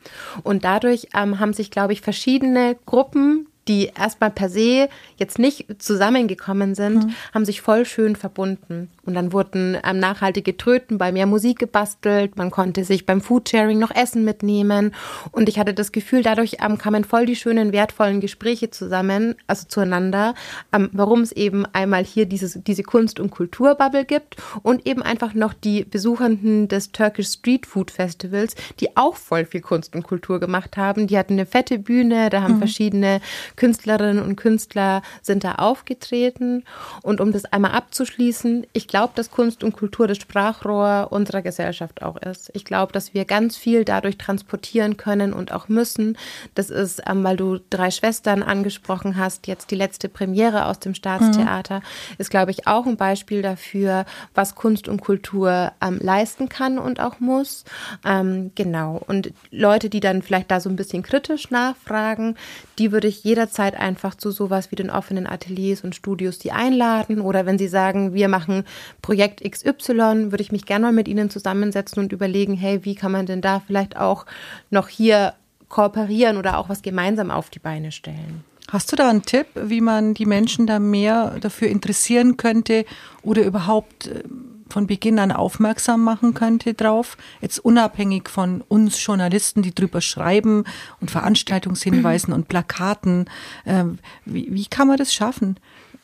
Und 0.44 0.64
dadurch 0.64 1.10
ähm, 1.14 1.40
haben 1.40 1.54
sich, 1.54 1.72
glaube 1.72 1.94
ich, 1.94 2.02
verschiedene 2.02 2.78
Gruppen 2.86 3.49
die 3.70 3.92
erstmal 3.98 4.32
per 4.32 4.50
se 4.50 4.90
jetzt 5.18 5.38
nicht 5.38 5.68
zusammengekommen 5.78 6.74
sind, 6.76 7.06
mhm. 7.06 7.14
haben 7.34 7.46
sich 7.46 7.62
voll 7.62 7.86
schön 7.86 8.16
verbunden. 8.16 8.90
Und 9.06 9.14
dann 9.14 9.32
wurden 9.32 9.78
ähm, 9.84 10.00
nachhaltige 10.00 10.58
Tröten 10.58 10.98
bei 10.98 11.12
mehr 11.12 11.28
Musik 11.28 11.60
gebastelt. 11.60 12.36
Man 12.36 12.52
konnte 12.52 12.84
sich 12.84 13.06
beim 13.06 13.22
Foodsharing 13.22 13.78
noch 13.78 13.96
Essen 13.96 14.26
mitnehmen. 14.26 14.94
Und 15.32 15.50
ich 15.50 15.60
hatte 15.60 15.74
das 15.74 15.92
Gefühl, 15.92 16.24
dadurch 16.24 16.58
ähm, 16.66 16.78
kamen 16.78 17.04
voll 17.04 17.26
die 17.26 17.36
schönen, 17.36 17.72
wertvollen 17.72 18.22
Gespräche 18.22 18.72
zusammen, 18.72 19.36
also 19.46 19.68
zueinander, 19.68 20.34
ähm, 20.74 20.90
warum 20.92 21.22
es 21.22 21.32
eben 21.32 21.66
einmal 21.68 22.04
hier 22.04 22.26
dieses, 22.26 22.60
diese 22.64 22.84
Kunst- 22.84 23.20
und 23.20 23.30
Kulturbubble 23.30 24.06
gibt 24.06 24.38
und 24.64 24.88
eben 24.88 25.04
einfach 25.04 25.36
noch 25.36 25.54
die 25.54 25.84
Besuchenden 25.84 26.68
des 26.68 26.92
Turkish 26.92 27.30
Street 27.30 27.68
Food 27.68 27.92
Festivals, 27.92 28.56
die 28.80 28.98
auch 28.98 29.16
voll 29.16 29.46
viel 29.46 29.62
Kunst 29.62 29.96
und 29.96 30.04
Kultur 30.04 30.40
gemacht 30.40 30.76
haben. 30.76 31.06
Die 31.06 31.18
hatten 31.18 31.34
eine 31.34 31.46
fette 31.46 31.78
Bühne, 31.78 32.30
da 32.32 32.42
haben 32.42 32.56
mhm. 32.56 32.60
verschiedene 32.60 33.22
Künstlerinnen 33.60 34.24
und 34.24 34.38
Künstler 34.38 35.02
sind 35.22 35.44
da 35.44 35.56
aufgetreten. 35.56 36.64
Und 37.04 37.20
um 37.20 37.34
das 37.34 37.44
einmal 37.46 37.72
abzuschließen, 37.72 38.66
ich 38.72 38.88
glaube, 38.88 39.12
dass 39.16 39.32
Kunst 39.32 39.66
und 39.66 39.74
Kultur 39.74 40.08
das 40.08 40.18
Sprachrohr 40.18 41.10
unserer 41.12 41.42
Gesellschaft 41.42 42.02
auch 42.02 42.16
ist. 42.18 42.50
Ich 42.54 42.64
glaube, 42.64 42.94
dass 42.94 43.14
wir 43.14 43.26
ganz 43.26 43.58
viel 43.58 43.84
dadurch 43.84 44.18
transportieren 44.18 44.96
können 44.96 45.34
und 45.34 45.52
auch 45.52 45.68
müssen. 45.68 46.18
Das 46.56 46.70
ist, 46.70 47.02
ähm, 47.06 47.24
weil 47.26 47.36
du 47.36 47.60
drei 47.70 47.92
Schwestern 47.92 48.44
angesprochen 48.44 49.18
hast, 49.18 49.48
jetzt 49.48 49.72
die 49.72 49.76
letzte 49.76 50.08
Premiere 50.08 50.66
aus 50.66 50.80
dem 50.80 50.94
Staatstheater, 50.94 51.80
mhm. 51.80 52.16
ist, 52.18 52.30
glaube 52.30 52.52
ich, 52.52 52.66
auch 52.66 52.86
ein 52.86 52.96
Beispiel 52.96 53.42
dafür, 53.42 54.06
was 54.34 54.56
Kunst 54.56 54.88
und 54.88 55.02
Kultur 55.02 55.74
ähm, 55.82 56.00
leisten 56.02 56.48
kann 56.48 56.80
und 56.80 57.02
auch 57.02 57.20
muss. 57.20 57.66
Ähm, 58.06 58.52
genau. 58.56 59.02
Und 59.06 59.34
Leute, 59.52 59.90
die 59.90 60.00
dann 60.00 60.22
vielleicht 60.22 60.50
da 60.50 60.62
so 60.62 60.70
ein 60.70 60.78
bisschen 60.78 61.04
kritisch 61.04 61.52
nachfragen, 61.52 62.38
die 62.78 62.94
würde 62.94 63.10
ich 63.10 63.26
jeder 63.26 63.49
jederzeit 63.50 63.76
einfach 63.76 64.16
zu 64.16 64.32
sowas 64.32 64.72
wie 64.72 64.76
den 64.76 64.90
offenen 64.90 65.26
Ateliers 65.26 65.84
und 65.84 65.96
Studios 65.96 66.38
die 66.38 66.52
einladen. 66.52 67.20
Oder 67.20 67.46
wenn 67.46 67.58
sie 67.58 67.68
sagen, 67.68 68.14
wir 68.14 68.28
machen 68.28 68.64
Projekt 69.02 69.42
XY, 69.44 70.32
würde 70.32 70.42
ich 70.42 70.52
mich 70.52 70.66
gerne 70.66 70.86
mal 70.86 70.92
mit 70.92 71.08
ihnen 71.08 71.30
zusammensetzen 71.30 72.04
und 72.04 72.14
überlegen, 72.14 72.54
hey, 72.54 72.86
wie 72.86 72.96
kann 72.96 73.12
man 73.12 73.26
denn 73.26 73.42
da 73.42 73.62
vielleicht 73.66 73.98
auch 73.98 74.26
noch 74.70 74.88
hier 74.88 75.34
kooperieren 75.68 76.38
oder 76.38 76.58
auch 76.58 76.70
was 76.70 76.82
gemeinsam 76.82 77.32
auf 77.32 77.50
die 77.50 77.60
Beine 77.60 77.92
stellen? 77.92 78.44
Hast 78.72 78.92
du 78.92 78.96
da 78.96 79.10
einen 79.10 79.24
Tipp, 79.24 79.48
wie 79.56 79.82
man 79.82 80.14
die 80.14 80.28
Menschen 80.28 80.68
da 80.68 80.78
mehr 80.78 81.38
dafür 81.42 81.70
interessieren 81.70 82.38
könnte 82.38 82.86
oder 83.24 83.44
überhaupt 83.44 84.08
ähm, 84.08 84.49
von 84.74 84.88
Beginn 84.88 85.20
an 85.20 85.32
aufmerksam 85.32 86.04
machen 86.04 86.34
könnte 86.34 86.74
drauf, 86.74 87.18
jetzt 87.42 87.60
unabhängig 87.60 88.30
von 88.30 88.62
uns 88.68 89.04
Journalisten, 89.04 89.62
die 89.62 89.74
drüber 89.74 90.02
schreiben 90.02 90.64
und 91.02 91.12
Veranstaltungshinweisen 91.12 92.34
und 92.34 92.48
Plakaten. 92.48 93.26
Äh, 93.66 93.86
wie, 94.26 94.48
wie 94.52 94.66
kann 94.66 94.88
man 94.88 94.98
das 94.98 95.14
schaffen? 95.14 95.58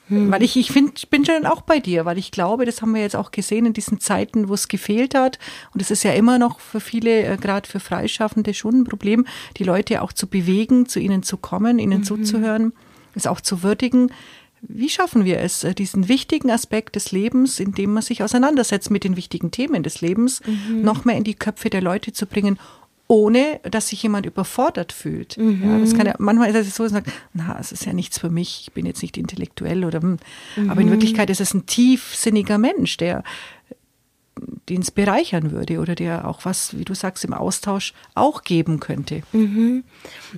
Hm. 0.07 0.31
Weil 0.31 0.43
ich, 0.43 0.55
ich 0.55 0.71
find, 0.71 1.09
bin 1.09 1.25
schon 1.25 1.45
auch 1.45 1.61
bei 1.61 1.79
dir, 1.79 2.05
weil 2.05 2.17
ich 2.17 2.31
glaube, 2.31 2.65
das 2.65 2.81
haben 2.81 2.93
wir 2.93 3.01
jetzt 3.01 3.15
auch 3.15 3.31
gesehen 3.31 3.65
in 3.65 3.73
diesen 3.73 3.99
Zeiten, 3.99 4.49
wo 4.49 4.53
es 4.53 4.67
gefehlt 4.67 5.15
hat. 5.15 5.39
Und 5.73 5.81
es 5.81 5.89
ist 5.89 6.03
ja 6.03 6.13
immer 6.13 6.37
noch 6.37 6.59
für 6.59 6.79
viele, 6.79 7.23
äh, 7.23 7.37
gerade 7.37 7.67
für 7.67 7.79
Freischaffende, 7.79 8.53
schon 8.53 8.81
ein 8.81 8.83
Problem, 8.83 9.25
die 9.57 9.63
Leute 9.63 10.01
auch 10.01 10.13
zu 10.13 10.27
bewegen, 10.27 10.87
zu 10.87 10.99
ihnen 10.99 11.23
zu 11.23 11.37
kommen, 11.37 11.79
ihnen 11.79 11.99
mhm. 11.99 12.03
zuzuhören, 12.03 12.73
es 13.15 13.25
auch 13.25 13.41
zu 13.41 13.63
würdigen. 13.63 14.11
Wie 14.67 14.89
schaffen 14.89 15.25
wir 15.25 15.39
es, 15.39 15.63
äh, 15.63 15.73
diesen 15.73 16.07
wichtigen 16.07 16.51
Aspekt 16.51 16.95
des 16.95 17.11
Lebens, 17.11 17.59
in 17.59 17.73
dem 17.73 17.93
man 17.93 18.03
sich 18.03 18.23
auseinandersetzt 18.23 18.91
mit 18.91 19.03
den 19.03 19.15
wichtigen 19.15 19.51
Themen 19.51 19.83
des 19.83 20.01
Lebens, 20.01 20.41
mhm. 20.45 20.81
noch 20.81 21.05
mehr 21.05 21.17
in 21.17 21.23
die 21.23 21.35
Köpfe 21.35 21.69
der 21.69 21.81
Leute 21.81 22.13
zu 22.13 22.25
bringen, 22.25 22.59
ohne 23.07 23.59
dass 23.63 23.89
sich 23.89 24.01
jemand 24.01 24.25
überfordert 24.25 24.91
fühlt. 24.91 25.37
Mhm. 25.37 25.61
Ja, 25.63 25.79
das 25.79 25.95
kann 25.95 26.07
ja, 26.07 26.15
manchmal 26.17 26.49
ist 26.49 26.67
es 26.67 26.75
so, 26.75 26.83
dass 26.83 26.93
man 26.93 27.03
sagt, 27.03 27.15
na, 27.33 27.57
es 27.59 27.71
ist 27.71 27.85
ja 27.85 27.93
nichts 27.93 28.17
für 28.17 28.29
mich, 28.29 28.61
ich 28.63 28.73
bin 28.73 28.85
jetzt 28.85 29.01
nicht 29.01 29.17
intellektuell 29.17 29.85
oder, 29.85 30.01
mhm. 30.01 30.17
aber 30.67 30.81
in 30.81 30.87
mhm. 30.87 30.91
Wirklichkeit 30.91 31.29
ist 31.29 31.41
es 31.41 31.53
ein 31.53 31.65
tiefsinniger 31.65 32.57
Mensch, 32.57 32.97
der 32.97 33.23
den 34.69 34.81
es 34.81 34.91
bereichern 34.91 35.51
würde 35.51 35.79
oder 35.79 35.95
der 35.95 36.27
auch 36.27 36.43
was, 36.43 36.77
wie 36.77 36.85
du 36.85 36.93
sagst, 36.93 37.23
im 37.23 37.33
Austausch 37.33 37.93
auch 38.13 38.43
geben 38.43 38.79
könnte. 38.79 39.21
Mhm. 39.31 39.83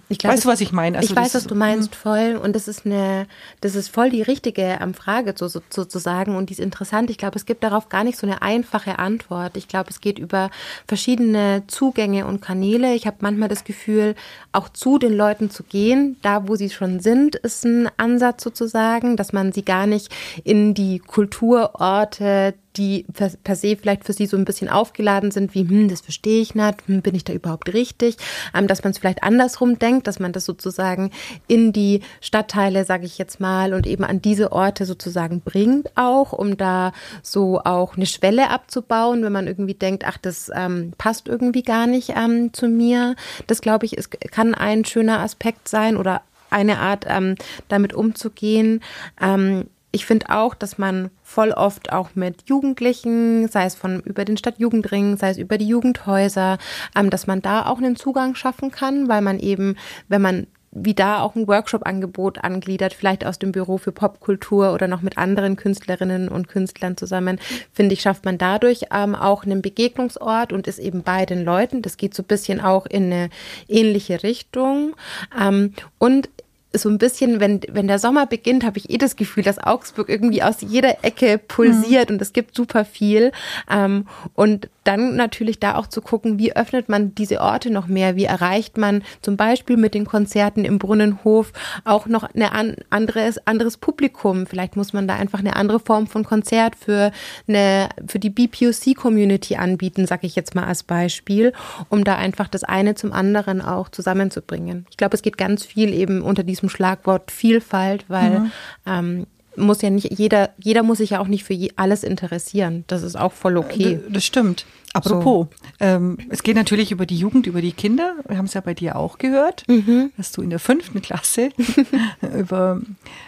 Ich 0.09 0.17
glaub, 0.17 0.33
weißt 0.33 0.45
du, 0.45 0.49
was 0.49 0.61
ich 0.61 0.71
meine? 0.71 0.97
Also 0.97 1.09
ich 1.09 1.15
weiß, 1.15 1.35
was 1.35 1.47
du 1.47 1.55
meinst, 1.55 1.95
voll. 1.95 2.39
Und 2.41 2.55
das 2.55 2.67
ist 2.67 2.85
eine, 2.85 3.27
das 3.61 3.75
ist 3.75 3.89
voll 3.89 4.09
die 4.09 4.21
richtige 4.21 4.79
ähm, 4.81 4.93
Frage 4.93 5.33
so, 5.35 5.47
so, 5.47 5.61
sozusagen 5.69 6.35
und 6.35 6.49
die 6.49 6.53
ist 6.53 6.59
interessant. 6.59 7.09
Ich 7.09 7.17
glaube, 7.17 7.37
es 7.37 7.45
gibt 7.45 7.63
darauf 7.63 7.89
gar 7.89 8.03
nicht 8.03 8.17
so 8.17 8.27
eine 8.27 8.41
einfache 8.41 8.99
Antwort. 8.99 9.57
Ich 9.57 9.67
glaube, 9.67 9.89
es 9.89 10.01
geht 10.01 10.19
über 10.19 10.49
verschiedene 10.87 11.63
Zugänge 11.67 12.25
und 12.25 12.41
Kanäle. 12.41 12.93
Ich 12.95 13.07
habe 13.07 13.17
manchmal 13.21 13.49
das 13.49 13.63
Gefühl, 13.63 14.15
auch 14.51 14.69
zu 14.69 14.97
den 14.97 15.13
Leuten 15.13 15.49
zu 15.49 15.63
gehen, 15.63 16.17
da 16.21 16.47
wo 16.47 16.55
sie 16.55 16.69
schon 16.69 16.99
sind, 16.99 17.35
ist 17.35 17.65
ein 17.65 17.89
Ansatz 17.97 18.43
sozusagen, 18.43 19.17
dass 19.17 19.33
man 19.33 19.51
sie 19.51 19.63
gar 19.63 19.87
nicht 19.87 20.13
in 20.43 20.73
die 20.73 20.99
Kulturorte 20.99 22.55
die 22.77 23.05
per, 23.13 23.31
per, 23.43 23.55
se 23.55 23.75
vielleicht 23.75 24.05
für 24.05 24.13
sie 24.13 24.25
so 24.25 24.37
ein 24.37 24.45
bisschen 24.45 24.69
aufgeladen 24.69 25.31
sind, 25.31 25.53
wie, 25.53 25.67
hm, 25.67 25.89
das 25.89 26.01
verstehe 26.01 26.41
ich 26.41 26.55
nicht, 26.55 26.87
hm, 26.87 27.01
bin 27.01 27.15
ich 27.15 27.23
da 27.23 27.33
überhaupt 27.33 27.73
richtig, 27.73 28.17
ähm, 28.53 28.67
dass 28.67 28.83
man 28.83 28.91
es 28.91 28.99
vielleicht 28.99 29.23
andersrum 29.23 29.79
denkt, 29.79 30.07
dass 30.07 30.19
man 30.19 30.31
das 30.31 30.45
sozusagen 30.45 31.11
in 31.47 31.73
die 31.73 32.01
Stadtteile, 32.21 32.85
sage 32.85 33.05
ich 33.05 33.17
jetzt 33.17 33.39
mal, 33.39 33.73
und 33.73 33.87
eben 33.87 34.03
an 34.03 34.21
diese 34.21 34.51
Orte 34.51 34.85
sozusagen 34.85 35.41
bringt 35.41 35.89
auch, 35.95 36.33
um 36.33 36.57
da 36.57 36.93
so 37.21 37.59
auch 37.63 37.95
eine 37.95 38.05
Schwelle 38.05 38.49
abzubauen, 38.49 39.23
wenn 39.23 39.33
man 39.33 39.47
irgendwie 39.47 39.73
denkt, 39.73 40.03
ach, 40.05 40.17
das 40.17 40.51
ähm, 40.53 40.93
passt 40.97 41.27
irgendwie 41.27 41.63
gar 41.63 41.87
nicht 41.87 42.13
ähm, 42.15 42.53
zu 42.53 42.67
mir. 42.67 43.15
Das 43.47 43.61
glaube 43.61 43.85
ich, 43.85 43.97
es 43.97 44.09
kann 44.09 44.53
ein 44.53 44.85
schöner 44.85 45.19
Aspekt 45.19 45.67
sein 45.67 45.97
oder 45.97 46.21
eine 46.49 46.79
Art, 46.79 47.05
ähm, 47.07 47.35
damit 47.67 47.93
umzugehen. 47.93 48.81
Ähm, 49.21 49.65
ich 49.97 50.05
finde 50.05 50.29
auch, 50.29 50.53
dass 50.53 50.77
man 50.77 51.10
voll 51.23 51.53
oft 51.53 51.91
auch 51.91 52.12
mit 52.13 52.47
Jugendlichen, 52.47 53.47
sei 53.47 53.65
es 53.65 53.73
von 53.73 54.01
über 54.01 54.25
den 54.25 54.38
Stadtjugendring, 54.38 55.17
sei 55.17 55.31
es 55.31 55.39
über 55.39 55.57
die 55.57 55.67
Jugendhäuser, 55.67 56.60
ähm, 56.95 57.10
dass 57.10 57.25
man 57.25 57.41
da 57.41 57.65
auch 57.65 57.79
einen 57.79 57.95
Zugang 57.95 58.36
schaffen 58.36 58.69
kann, 58.69 59.10
weil 59.10 59.21
man 59.21 59.39
eben, 59.39 59.75
wenn 60.07 60.21
man 60.21 60.45
wie 60.71 60.93
da 60.93 61.21
auch 61.21 61.33
ein 61.33 61.47
Workshop-Angebot 61.47 62.43
angliedert, 62.43 62.93
vielleicht 62.93 63.25
aus 63.25 63.39
dem 63.39 63.51
Büro 63.51 63.79
für 63.79 63.91
Popkultur 63.91 64.71
oder 64.71 64.88
noch 64.88 65.01
mit 65.01 65.17
anderen 65.17 65.55
Künstlerinnen 65.55 66.29
und 66.29 66.47
Künstlern 66.47 66.95
zusammen, 66.95 67.39
finde 67.73 67.93
ich, 67.93 68.01
schafft 68.01 68.23
man 68.23 68.38
dadurch 68.38 68.81
ähm, 68.93 69.15
auch 69.15 69.45
einen 69.45 69.63
Begegnungsort 69.63 70.53
und 70.53 70.67
ist 70.67 70.77
eben 70.77 71.01
bei 71.01 71.25
den 71.25 71.43
Leuten. 71.43 71.81
Das 71.81 71.97
geht 71.97 72.13
so 72.13 72.21
ein 72.21 72.27
bisschen 72.27 72.62
auch 72.62 72.86
in 72.86 73.05
eine 73.05 73.29
ähnliche 73.67 74.21
Richtung. 74.21 74.95
Ähm, 75.39 75.73
und 75.97 76.29
so 76.73 76.89
ein 76.89 76.97
bisschen, 76.97 77.39
wenn, 77.39 77.62
wenn 77.69 77.88
der 77.88 77.99
Sommer 77.99 78.25
beginnt, 78.25 78.65
habe 78.65 78.77
ich 78.77 78.89
eh 78.89 78.97
das 78.97 79.15
Gefühl, 79.15 79.43
dass 79.43 79.58
Augsburg 79.58 80.10
irgendwie 80.10 80.43
aus 80.43 80.58
jeder 80.62 81.03
Ecke 81.03 81.38
pulsiert 81.38 82.10
mhm. 82.10 82.15
und 82.15 82.21
es 82.21 82.34
gibt 82.34 82.56
super 82.56 82.86
viel. 82.86 83.32
Ähm, 83.69 84.08
und 84.36 84.69
dann 84.88 85.15
natürlich 85.15 85.60
da 85.60 85.76
auch 85.76 85.88
zu 85.88 86.02
gucken, 86.02 86.39
wie 86.39 86.56
öffnet 86.56 86.89
man 86.89 87.15
diese 87.15 87.39
Orte 87.41 87.69
noch 87.69 87.88
mehr, 87.88 88.15
wie 88.15 88.26
erreicht 88.26 88.78
man 88.78 89.04
zum 89.21 89.38
Beispiel 89.38 89.78
mit 89.78 89.93
den 89.93 90.06
Konzerten 90.06 90.65
im 90.65 90.80
Brunnenhof 90.80 91.54
auch 91.86 92.08
noch 92.08 92.23
ein 92.23 92.41
an, 92.43 92.76
anderes, 92.89 93.38
anderes 93.47 93.78
Publikum. 93.78 94.47
Vielleicht 94.47 94.76
muss 94.76 94.93
man 94.93 95.08
da 95.08 95.15
einfach 95.15 95.39
eine 95.39 95.56
andere 95.56 95.80
Form 95.80 96.08
von 96.08 96.23
Konzert 96.23 96.76
für 96.76 97.12
eine, 97.47 97.89
für 98.08 98.19
die 98.19 98.30
BPOC-Community 98.30 99.56
anbieten, 99.56 100.06
sage 100.06 100.28
ich 100.28 100.36
jetzt 100.36 100.56
mal 100.56 100.65
als 100.65 100.84
Beispiel, 100.84 101.54
um 101.89 102.04
da 102.04 102.15
einfach 102.15 102.47
das 102.47 102.63
eine 102.63 102.95
zum 102.95 103.13
anderen 103.13 103.62
auch 103.62 103.89
zusammenzubringen. 103.89 104.86
Ich 104.89 104.97
glaube, 104.97 105.15
es 105.15 105.21
geht 105.21 105.38
ganz 105.38 105.63
viel 105.63 105.93
eben 105.93 106.21
unter 106.21 106.43
die 106.43 106.58
diesem 106.58 106.69
Schlagwort 106.69 107.32
Vielfalt, 107.32 108.06
weil 108.08 108.39
mhm. 108.39 108.52
ähm, 108.86 109.28
muss 109.57 109.81
ja 109.81 109.89
nicht 109.89 110.17
jeder, 110.17 110.51
jeder 110.57 110.83
muss 110.83 110.99
sich 110.99 111.11
ja 111.11 111.19
auch 111.19 111.27
nicht 111.27 111.43
für 111.43 111.57
alles 111.75 112.03
interessieren. 112.03 112.83
Das 112.87 113.03
ist 113.03 113.17
auch 113.17 113.33
voll 113.33 113.57
okay. 113.57 113.99
Das 114.09 114.23
stimmt. 114.25 114.65
Apropos, 114.97 115.47
so. 115.49 115.67
ähm, 115.79 116.17
es 116.29 116.43
geht 116.43 116.55
natürlich 116.55 116.91
über 116.91 117.05
die 117.05 117.17
Jugend, 117.17 117.47
über 117.47 117.62
die 117.62 117.71
Kinder. 117.71 118.15
Wir 118.27 118.38
haben 118.38 118.45
es 118.45 118.53
ja 118.53 118.62
bei 118.62 118.73
dir 118.73 118.95
auch 118.95 119.17
gehört, 119.17 119.63
mhm. 119.67 120.12
dass 120.17 120.31
du 120.31 120.41
in 120.41 120.49
der 120.49 120.60
fünften 120.60 121.01
Klasse 121.01 121.49
über, 122.38 122.81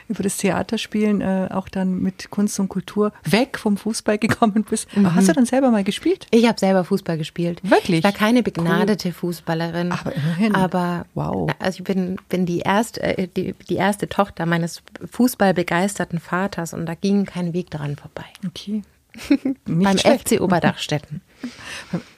über 0.07 0.23
das 0.23 0.37
Theaterspielen 0.37 1.21
äh, 1.21 1.49
auch 1.51 1.69
dann 1.69 2.01
mit 2.01 2.29
Kunst 2.29 2.59
und 2.59 2.69
Kultur 2.69 3.11
weg 3.23 3.57
vom 3.57 3.77
Fußball 3.77 4.17
gekommen 4.17 4.65
bist. 4.69 4.95
Mhm. 4.95 5.13
Hast 5.15 5.29
du 5.29 5.33
dann 5.33 5.45
selber 5.45 5.71
mal 5.71 5.83
gespielt? 5.83 6.27
Ich 6.31 6.47
habe 6.47 6.59
selber 6.59 6.83
Fußball 6.83 7.17
gespielt. 7.17 7.59
Wirklich? 7.63 7.99
Ich 7.99 8.03
war 8.03 8.11
keine 8.11 8.43
begnadete 8.43 9.09
cool. 9.09 9.13
Fußballerin. 9.13 9.91
Aber 9.91 10.15
immerhin. 10.15 10.55
Aber 10.55 11.05
wow. 11.13 11.51
Also 11.59 11.79
ich 11.79 11.83
bin, 11.83 12.17
bin 12.29 12.45
die, 12.45 12.59
erste, 12.59 13.01
äh, 13.01 13.27
die, 13.27 13.53
die 13.69 13.75
erste 13.75 14.09
Tochter 14.09 14.45
meines 14.45 14.81
fußballbegeisterten 15.11 16.19
Vaters 16.19 16.73
und 16.73 16.85
da 16.85 16.95
ging 16.95 17.25
kein 17.25 17.53
Weg 17.53 17.69
daran 17.71 17.95
vorbei. 17.95 18.25
Okay. 18.47 18.81
Beim 19.65 19.97
schlecht. 19.97 20.29
FC 20.29 20.41
Oberdachstetten. 20.41 21.21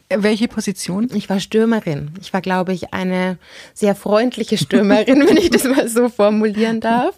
Welche 0.10 0.48
Position? 0.48 1.10
Ich 1.14 1.30
war 1.30 1.40
Stürmerin. 1.40 2.12
Ich 2.20 2.34
war, 2.34 2.42
glaube 2.42 2.74
ich, 2.74 2.94
eine 2.94 3.38
sehr 3.74 3.96
freundliche 3.96 4.58
Stürmerin, 4.58 5.22
wenn 5.28 5.38
ich 5.38 5.50
das 5.50 5.64
mal 5.64 5.88
so 5.88 6.10
formulieren 6.10 6.82
darf. 6.82 7.18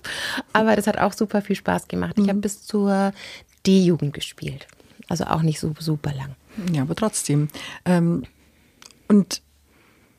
Aber 0.53 0.75
das 0.75 0.87
hat 0.87 0.97
auch 0.97 1.13
super 1.13 1.41
viel 1.41 1.55
Spaß 1.55 1.87
gemacht. 1.87 2.13
Ich 2.17 2.27
habe 2.27 2.37
mhm. 2.37 2.41
bis 2.41 2.63
zur 2.63 3.13
D-Jugend 3.65 4.13
gespielt. 4.13 4.67
Also 5.09 5.25
auch 5.25 5.41
nicht 5.41 5.59
so 5.59 5.73
super 5.79 6.13
lang. 6.13 6.35
Ja, 6.71 6.83
aber 6.83 6.95
trotzdem. 6.95 7.49
Ähm, 7.85 8.23
und 9.07 9.42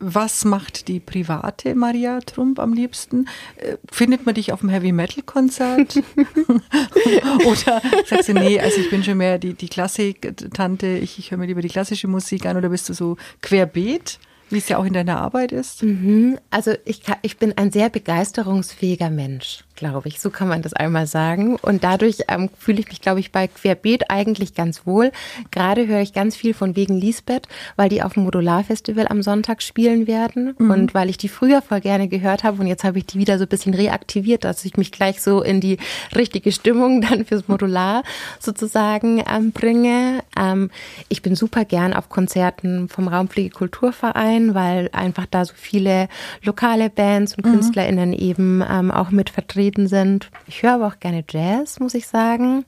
was 0.05 0.45
macht 0.45 0.89
die 0.89 1.01
private 1.01 1.75
Maria 1.75 2.21
Trump 2.21 2.59
am 2.59 2.73
liebsten? 2.73 3.27
Äh, 3.57 3.77
findet 3.91 4.27
man 4.27 4.35
dich 4.35 4.53
auf 4.53 4.61
dem 4.61 4.69
Heavy 4.69 4.93
Metal 4.93 5.23
Konzert? 5.23 5.97
oder 7.47 7.83
sagst 8.07 8.29
du, 8.29 8.35
nee, 8.35 8.61
also 8.61 8.81
ich 8.81 8.91
bin 8.91 9.03
schon 9.03 9.19
mehr 9.19 9.39
die, 9.39 9.55
die 9.55 9.69
Klassik-Tante, 9.69 10.99
ich, 10.99 11.19
ich 11.19 11.31
höre 11.31 11.39
mir 11.39 11.47
lieber 11.47 11.63
die 11.63 11.69
klassische 11.69 12.09
Musik 12.09 12.47
an 12.47 12.57
oder 12.57 12.69
bist 12.69 12.89
du 12.89 12.93
so 12.93 13.17
querbeet? 13.41 14.19
wie 14.51 14.59
es 14.59 14.69
ja 14.69 14.79
auch 14.79 14.85
in 14.85 14.93
deiner 14.93 15.19
Arbeit 15.19 15.53
ist? 15.53 15.83
Mhm. 15.83 16.39
Also 16.51 16.75
ich, 16.85 17.03
ich 17.23 17.39
bin 17.39 17.57
ein 17.57 17.73
sehr 17.73 17.89
begeisterungsfähiger 17.89 19.11
Mensch 19.11 19.65
glaube 19.77 20.09
ich. 20.09 20.21
So 20.21 20.31
kann 20.31 20.49
man 20.49 20.63
das 20.63 20.73
einmal 20.73 21.07
sagen. 21.07 21.57
Und 21.57 21.85
dadurch 21.85 22.19
ähm, 22.29 22.51
fühle 22.59 22.81
ich 22.81 22.89
mich, 22.89 23.01
glaube 23.01 23.21
ich, 23.21 23.33
bei 23.33 23.49
Querbeet 23.49 24.11
eigentlich 24.11 24.55
ganz 24.55 24.87
wohl. 24.87 25.11
Gerade 25.51 25.87
höre 25.87 26.01
ich 26.01 26.13
ganz 26.13 26.37
viel 26.37 26.55
von 26.55 26.77
wegen 26.77 26.99
Lisbeth, 26.99 27.49
weil 27.77 27.89
die 27.89 28.03
auf 28.03 28.15
dem 28.15 28.25
Modularfestival 28.25 29.09
am 29.09 29.23
Sonntag 29.23 29.63
spielen 29.63 30.07
werden 30.07 30.55
mhm. 30.59 30.71
und 30.71 30.95
weil 30.95 31.11
ich 31.11 31.19
die 31.19 31.29
früher 31.29 31.63
voll 31.63 31.81
gerne 31.81 32.09
gehört 32.09 32.45
habe 32.45 32.61
und 32.61 32.67
jetzt 32.67 32.85
habe 32.85 32.99
ich 32.99 33.07
die 33.07 33.19
wieder 33.19 33.39
so 33.39 33.45
ein 33.45 33.49
bisschen 33.49 33.75
reaktiviert, 33.75 34.45
dass 34.45 34.65
ich 34.65 34.77
mich 34.77 34.93
gleich 34.93 35.21
so 35.21 35.43
in 35.43 35.61
die 35.61 35.79
richtige 36.15 36.53
Stimmung 36.53 37.01
dann 37.09 37.25
fürs 37.25 37.49
Modular 37.49 38.03
sozusagen 38.39 39.23
ähm, 39.31 39.53
bringe. 39.53 40.23
Ähm, 40.39 40.71
ich 41.09 41.23
bin 41.23 41.35
super 41.35 41.65
gern 41.65 41.93
auf 41.93 42.09
Konzerten 42.09 42.89
vom 42.89 43.09
Raumpflegekulturverein, 43.09 44.55
weil 44.55 44.91
einfach 44.93 45.27
da 45.31 45.45
so 45.45 45.55
viele 45.57 46.09
lokale 46.43 46.91
Bands 46.91 47.37
und 47.37 47.47
mhm. 47.47 47.53
KünstlerInnen 47.53 48.13
eben 48.13 48.63
ähm, 48.69 48.91
auch 48.91 49.11
mit 49.11 49.31
vertreten 49.31 49.64
vertreten 49.65 49.87
sind. 49.87 50.31
Ich 50.47 50.63
höre 50.63 50.75
aber 50.75 50.87
auch 50.87 51.01
gerne 51.01 51.25
Jazz, 51.29 51.81
muss 51.81 51.95
ich 51.95 52.07
sagen. 52.07 52.65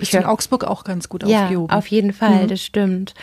Ich 0.00 0.12
in 0.12 0.24
Augsburg 0.24 0.64
auch 0.64 0.82
ganz 0.82 1.08
gut 1.08 1.26
ja, 1.26 1.44
aufgehoben. 1.44 1.72
auf 1.72 1.86
jeden 1.86 2.12
Fall, 2.12 2.44
mhm. 2.44 2.48
das 2.48 2.60
stimmt. 2.60 3.14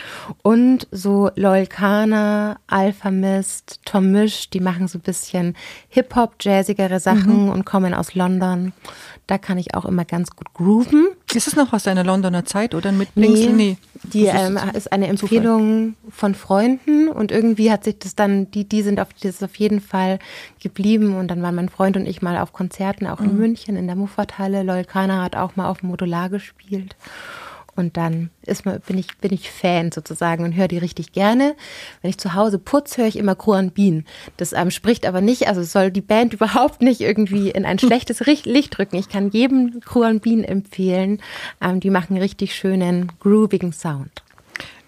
Und 0.42 0.88
so 0.90 1.30
Loyalkana, 1.36 2.56
Alpha 2.66 3.10
Mist, 3.10 3.80
Tom 3.84 4.10
Misch, 4.10 4.48
die 4.48 4.60
machen 4.60 4.88
so 4.88 4.98
ein 4.98 5.02
bisschen 5.02 5.54
Hip-Hop, 5.90 6.36
jazzigere 6.40 6.98
Sachen 6.98 7.44
mhm. 7.44 7.50
und 7.50 7.66
kommen 7.66 7.92
aus 7.92 8.14
London. 8.14 8.72
Da 9.26 9.38
kann 9.38 9.56
ich 9.56 9.74
auch 9.74 9.84
immer 9.84 10.04
ganz 10.04 10.30
gut 10.30 10.52
grooven. 10.52 11.08
Ist 11.32 11.46
es 11.46 11.56
noch 11.56 11.72
aus 11.72 11.84
deiner 11.84 12.04
Londoner 12.04 12.44
Zeit 12.44 12.74
oder 12.74 12.92
mit 12.92 13.16
Nee, 13.16 13.50
nee. 13.52 13.76
Die 14.02 14.26
ähm, 14.26 14.58
ist 14.74 14.92
eine 14.92 15.06
Empfehlung 15.06 15.94
Zufall. 15.94 16.12
von 16.12 16.34
Freunden 16.34 17.08
und 17.08 17.30
irgendwie 17.30 17.70
hat 17.70 17.84
sich 17.84 17.98
das 17.98 18.14
dann, 18.16 18.50
die, 18.50 18.68
die 18.68 18.82
sind 18.82 19.00
auf, 19.00 19.08
das 19.22 19.42
auf 19.42 19.54
jeden 19.56 19.80
Fall 19.80 20.18
geblieben 20.60 21.16
und 21.16 21.28
dann 21.28 21.40
waren 21.40 21.54
mein 21.54 21.68
Freund 21.68 21.96
und 21.96 22.06
ich 22.06 22.20
mal 22.20 22.36
auf 22.38 22.52
Konzerten, 22.52 23.06
auch 23.06 23.20
in 23.20 23.34
mhm. 23.34 23.38
München 23.38 23.76
in 23.76 23.86
der 23.86 23.96
Muffathalle. 23.96 24.64
Lolkana 24.64 25.22
hat 25.22 25.36
auch 25.36 25.56
mal 25.56 25.68
auf 25.68 25.78
dem 25.78 25.90
Modular 25.90 26.28
gespielt. 26.28 26.96
Und 27.74 27.96
dann 27.96 28.30
ist 28.44 28.66
man, 28.66 28.80
bin, 28.80 28.98
ich, 28.98 29.16
bin 29.18 29.32
ich 29.32 29.50
Fan 29.50 29.92
sozusagen 29.92 30.44
und 30.44 30.54
höre 30.54 30.68
die 30.68 30.78
richtig 30.78 31.12
gerne. 31.12 31.56
Wenn 32.02 32.10
ich 32.10 32.18
zu 32.18 32.34
Hause 32.34 32.58
putze, 32.58 32.98
höre 32.98 33.08
ich 33.08 33.16
immer 33.16 33.34
Kruan 33.34 33.70
Bean. 33.70 34.04
Das 34.36 34.52
ähm, 34.52 34.70
spricht 34.70 35.06
aber 35.06 35.22
nicht, 35.22 35.48
also 35.48 35.62
soll 35.62 35.90
die 35.90 36.02
Band 36.02 36.34
überhaupt 36.34 36.82
nicht 36.82 37.00
irgendwie 37.00 37.50
in 37.50 37.64
ein 37.64 37.78
schlechtes 37.78 38.20
Licht 38.44 38.76
drücken. 38.76 38.96
Ich 38.96 39.08
kann 39.08 39.30
jedem 39.30 39.80
Kruan 39.80 40.20
Bean 40.20 40.44
empfehlen. 40.44 41.22
Ähm, 41.62 41.80
die 41.80 41.90
machen 41.90 42.18
richtig 42.18 42.54
schönen, 42.54 43.10
groovigen 43.20 43.72
Sound. 43.72 44.22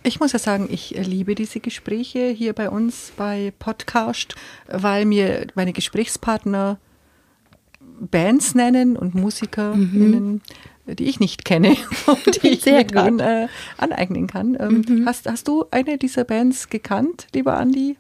Ich 0.03 0.21
muss 0.21 0.33
ja 0.33 0.39
sagen, 0.39 0.69
ich 0.71 0.91
liebe 0.91 1.35
diese 1.35 1.61
Gespräche 1.61 2.29
hier 2.29 2.53
bei 2.53 2.69
uns 2.69 3.13
bei 3.17 3.55
Podcast, 3.59 4.35
weil 4.69 5.07
mir 5.07 5.47
meine 5.55 5.73
Gesprächspartner 5.73 6.79
Bands 7.81 8.55
nennen 8.55 8.97
und 8.99 9.15
MusikerInnen, 9.15 10.43
die 10.87 11.05
ich 11.05 11.21
nicht 11.21 11.45
kenne 11.45 11.77
und 12.07 12.43
die 12.43 12.49
ich 12.49 12.63
Sehr 12.63 12.79
mir 12.79 12.85
gut. 12.85 12.95
dann 12.97 13.21
äh, 13.21 13.49
aneignen 13.79 14.27
kann. 14.27 14.57
Ähm, 14.59 15.05
hast, 15.07 15.29
hast 15.29 15.49
du 15.49 15.65
eine 15.71 15.99
dieser 15.99 16.25
Bands 16.25 16.69
gekannt, 16.69 17.27
lieber 17.35 17.57
Andi? 17.57 17.97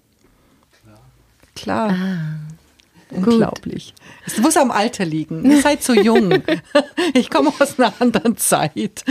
Klar. 1.54 1.90
Ah, 1.90 2.34
Unglaublich. 3.10 3.94
Es 4.26 4.38
muss 4.38 4.56
am 4.56 4.70
Alter 4.72 5.04
liegen. 5.04 5.48
Ihr 5.48 5.60
seid 5.60 5.82
so 5.82 5.94
jung. 5.94 6.42
Ich 7.12 7.30
komme 7.30 7.52
aus 7.60 7.78
einer 7.78 7.92
anderen 8.00 8.36
Zeit. 8.36 9.04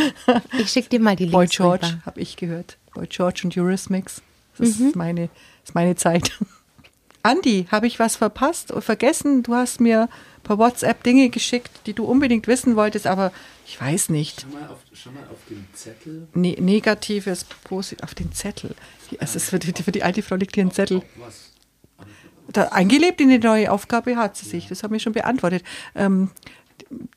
Ich 0.58 0.70
schicke 0.72 0.90
dir 0.90 1.00
mal 1.00 1.16
die 1.16 1.24
Links 1.26 1.34
Boy 1.34 1.48
George 1.48 2.02
habe 2.06 2.20
ich 2.20 2.36
gehört. 2.36 2.78
Boy 2.94 3.08
George 3.08 3.42
und 3.46 3.56
Eurismix. 3.56 4.22
Das 4.58 4.70
ist, 4.70 4.96
meine, 4.96 5.28
das 5.28 5.70
ist 5.70 5.76
meine 5.76 5.96
Zeit. 5.96 6.32
Andi, 7.24 7.68
habe 7.72 7.88
ich 7.88 8.00
was 8.00 8.18
verpasst 8.18 8.72
oder 8.72 8.82
vergessen? 8.82 9.44
Du 9.44 9.56
hast 9.56 9.80
mir 9.80 10.10
per 10.44 10.58
WhatsApp 10.58 11.04
Dinge 11.04 11.30
geschickt, 11.30 11.72
die 11.86 11.94
du 11.94 12.04
unbedingt 12.04 12.48
wissen 12.48 12.76
wolltest, 12.76 13.08
aber 13.08 13.32
ich 13.66 13.80
weiß 13.80 14.10
nicht. 14.10 14.42
Schau 14.42 14.60
mal 14.60 14.68
auf, 14.68 14.80
schau 14.92 15.12
mal 15.12 15.24
auf 15.32 15.40
den 15.50 15.66
Zettel. 15.74 16.28
Ne 16.34 16.58
Negatives, 16.60 17.46
Posit 17.64 18.04
auf 18.04 18.14
den 18.14 18.34
Zettel. 18.34 18.76
Ist 19.10 19.50
für 19.50 19.58
die, 19.58 19.72
für 19.72 19.94
die 19.94 20.04
alte 20.04 20.22
Frau 20.22 20.36
liegt 20.36 20.56
hier 20.56 20.66
ein 20.66 20.72
Zettel. 20.72 21.02
Da, 22.50 22.64
eingelebt 22.68 23.22
in 23.22 23.30
die 23.30 23.40
neue 23.40 23.72
Aufgabe 23.72 24.18
hat 24.18 24.36
sie 24.36 24.46
sich. 24.46 24.68
Das 24.68 24.84
haben 24.84 24.92
wir 24.92 25.00
schon 25.00 25.14
beantwortet. 25.14 25.64
Ähm, 25.96 26.30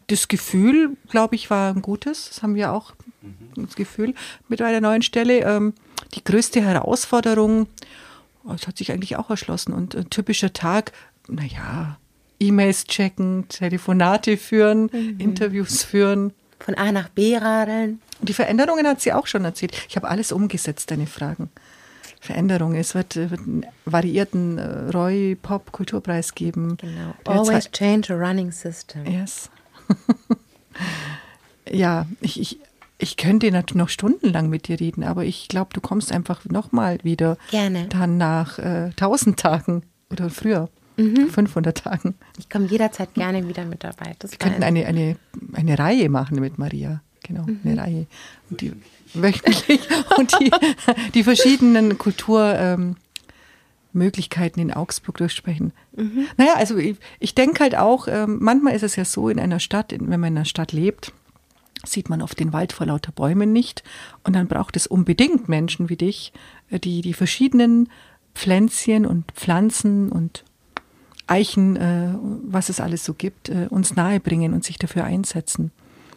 das 0.06 0.28
Gefühl, 0.28 0.96
glaube 1.08 1.34
ich, 1.34 1.50
war 1.50 1.74
ein 1.74 1.82
gutes. 1.82 2.28
Das 2.28 2.44
haben 2.44 2.54
wir 2.54 2.72
auch, 2.72 2.94
das 3.56 3.74
Gefühl 3.74 4.14
mit 4.48 4.62
einer 4.62 4.80
neuen 4.80 5.02
Stelle. 5.02 5.40
Ähm, 5.40 5.74
die 6.14 6.22
größte 6.22 6.62
Herausforderung, 6.62 7.62
oh, 7.62 7.66
das 8.52 8.66
hat 8.66 8.78
sich 8.78 8.92
eigentlich 8.92 9.16
auch 9.16 9.30
erschlossen. 9.30 9.72
Und 9.72 9.94
ein 9.94 10.10
typischer 10.10 10.52
Tag, 10.52 10.92
naja, 11.28 11.98
E-Mails 12.38 12.84
checken, 12.84 13.48
Telefonate 13.48 14.36
führen, 14.36 14.88
Interviews 15.18 15.82
führen. 15.84 16.32
Von 16.58 16.74
A 16.74 16.90
nach 16.90 17.10
B 17.10 17.36
radeln. 17.36 18.00
Und 18.18 18.28
die 18.28 18.32
Veränderungen 18.32 18.86
hat 18.86 19.00
sie 19.00 19.12
auch 19.12 19.26
schon 19.26 19.44
erzählt. 19.44 19.76
Ich 19.88 19.96
habe 19.96 20.08
alles 20.08 20.32
umgesetzt, 20.32 20.90
deine 20.90 21.06
Fragen. 21.06 21.50
Veränderungen. 22.20 22.76
Es 22.76 22.94
wird, 22.94 23.16
äh, 23.16 23.30
wird 23.30 23.40
einen 23.40 23.66
variierten 23.84 24.58
äh, 24.58 24.90
Roy 24.90 25.36
Pop 25.40 25.72
Kulturpreis 25.72 26.34
geben. 26.34 26.76
Genau. 26.78 27.14
Always 27.24 27.70
change 27.70 28.12
a 28.12 28.16
running 28.16 28.50
system. 28.50 29.06
Yes. 29.06 29.50
ja, 31.70 32.06
ich, 32.20 32.40
ich, 32.40 32.58
ich 32.98 33.16
könnte 33.16 33.50
natürlich 33.50 33.76
noch 33.76 33.88
stundenlang 33.88 34.48
mit 34.48 34.68
dir 34.68 34.80
reden, 34.80 35.04
aber 35.04 35.24
ich 35.24 35.48
glaube, 35.48 35.70
du 35.72 35.80
kommst 35.80 36.12
einfach 36.12 36.44
nochmal 36.46 36.98
wieder. 37.02 37.36
Gerne. 37.50 37.88
Dann 37.88 38.16
nach 38.16 38.58
äh, 38.58 38.90
1000 38.90 39.38
Tagen 39.38 39.82
oder 40.10 40.30
früher. 40.30 40.68
500 40.96 41.76
Tagen. 41.76 42.14
Ich 42.38 42.48
komme 42.48 42.64
jederzeit 42.66 43.12
gerne 43.12 43.46
wieder 43.46 43.66
mit 43.66 43.84
dabei. 43.84 44.14
Das 44.18 44.32
Wir 44.32 44.38
könnten 44.38 44.62
eine, 44.62 44.86
eine, 44.86 45.16
eine 45.52 45.78
Reihe 45.78 46.08
machen 46.08 46.40
mit 46.40 46.56
Maria. 46.58 47.02
Genau, 47.22 47.44
eine 47.64 47.78
Reihe. 47.78 48.06
Und 48.48 48.62
die, 48.62 48.72
wöchentlich. 49.12 49.80
Und 50.16 50.40
die, 50.40 50.50
die 51.12 51.22
verschiedenen 51.22 51.98
Kulturmöglichkeiten 51.98 54.62
ähm, 54.62 54.68
in 54.68 54.74
Augsburg 54.74 55.18
durchsprechen. 55.18 55.74
Naja, 56.36 56.54
also 56.56 56.78
ich, 56.78 56.96
ich 57.18 57.34
denke 57.34 57.64
halt 57.64 57.76
auch, 57.76 58.08
ähm, 58.08 58.38
manchmal 58.40 58.74
ist 58.74 58.82
es 58.82 58.96
ja 58.96 59.04
so 59.04 59.28
in 59.28 59.38
einer 59.38 59.60
Stadt, 59.60 59.92
in, 59.92 60.08
wenn 60.08 60.20
man 60.20 60.32
in 60.32 60.38
einer 60.38 60.46
Stadt 60.46 60.72
lebt, 60.72 61.12
sieht 61.86 62.08
man 62.08 62.22
oft 62.22 62.38
den 62.38 62.52
Wald 62.52 62.72
vor 62.72 62.86
lauter 62.86 63.12
Bäumen 63.12 63.52
nicht. 63.52 63.82
Und 64.24 64.34
dann 64.34 64.48
braucht 64.48 64.76
es 64.76 64.86
unbedingt 64.86 65.48
Menschen 65.48 65.88
wie 65.88 65.96
dich, 65.96 66.32
äh, 66.70 66.78
die 66.78 67.00
die 67.00 67.14
verschiedenen 67.14 67.88
Pflänzchen 68.34 69.06
und 69.06 69.32
Pflanzen 69.32 70.12
und 70.12 70.44
Eichen, 71.26 71.76
äh, 71.76 72.14
was 72.44 72.68
es 72.68 72.80
alles 72.80 73.04
so 73.04 73.14
gibt, 73.14 73.48
äh, 73.48 73.66
uns 73.70 73.96
nahebringen 73.96 74.52
und 74.52 74.64
sich 74.64 74.78
dafür 74.78 75.04
einsetzen. 75.04 75.72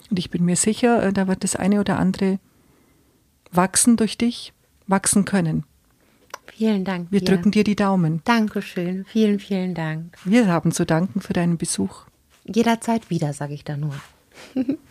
Und 0.10 0.19
ich 0.19 0.29
bin 0.29 0.45
mir 0.45 0.55
sicher, 0.55 1.03
äh, 1.03 1.13
da 1.13 1.27
wird 1.27 1.43
das 1.43 1.55
eine 1.55 1.79
oder 1.79 1.97
andere 1.97 2.39
wachsen 3.51 3.97
durch 3.97 4.17
dich, 4.17 4.53
wachsen 4.88 5.25
können. 5.25 5.63
Vielen 6.47 6.84
Dank. 6.84 7.08
Wir 7.12 7.21
dir. 7.21 7.25
drücken 7.25 7.51
dir 7.51 7.63
die 7.63 7.75
Daumen. 7.75 8.21
Dankeschön. 8.25 9.05
Vielen, 9.05 9.39
vielen 9.39 9.73
Dank. 9.73 10.17
Wir 10.25 10.47
haben 10.47 10.71
zu 10.71 10.86
danken 10.86 11.21
für 11.21 11.34
deinen 11.34 11.58
Besuch. 11.58 12.05
Jederzeit 12.43 13.10
wieder, 13.10 13.34
sage 13.34 13.53
ich 13.53 13.63
da 13.63 13.77
nur. 13.77 13.95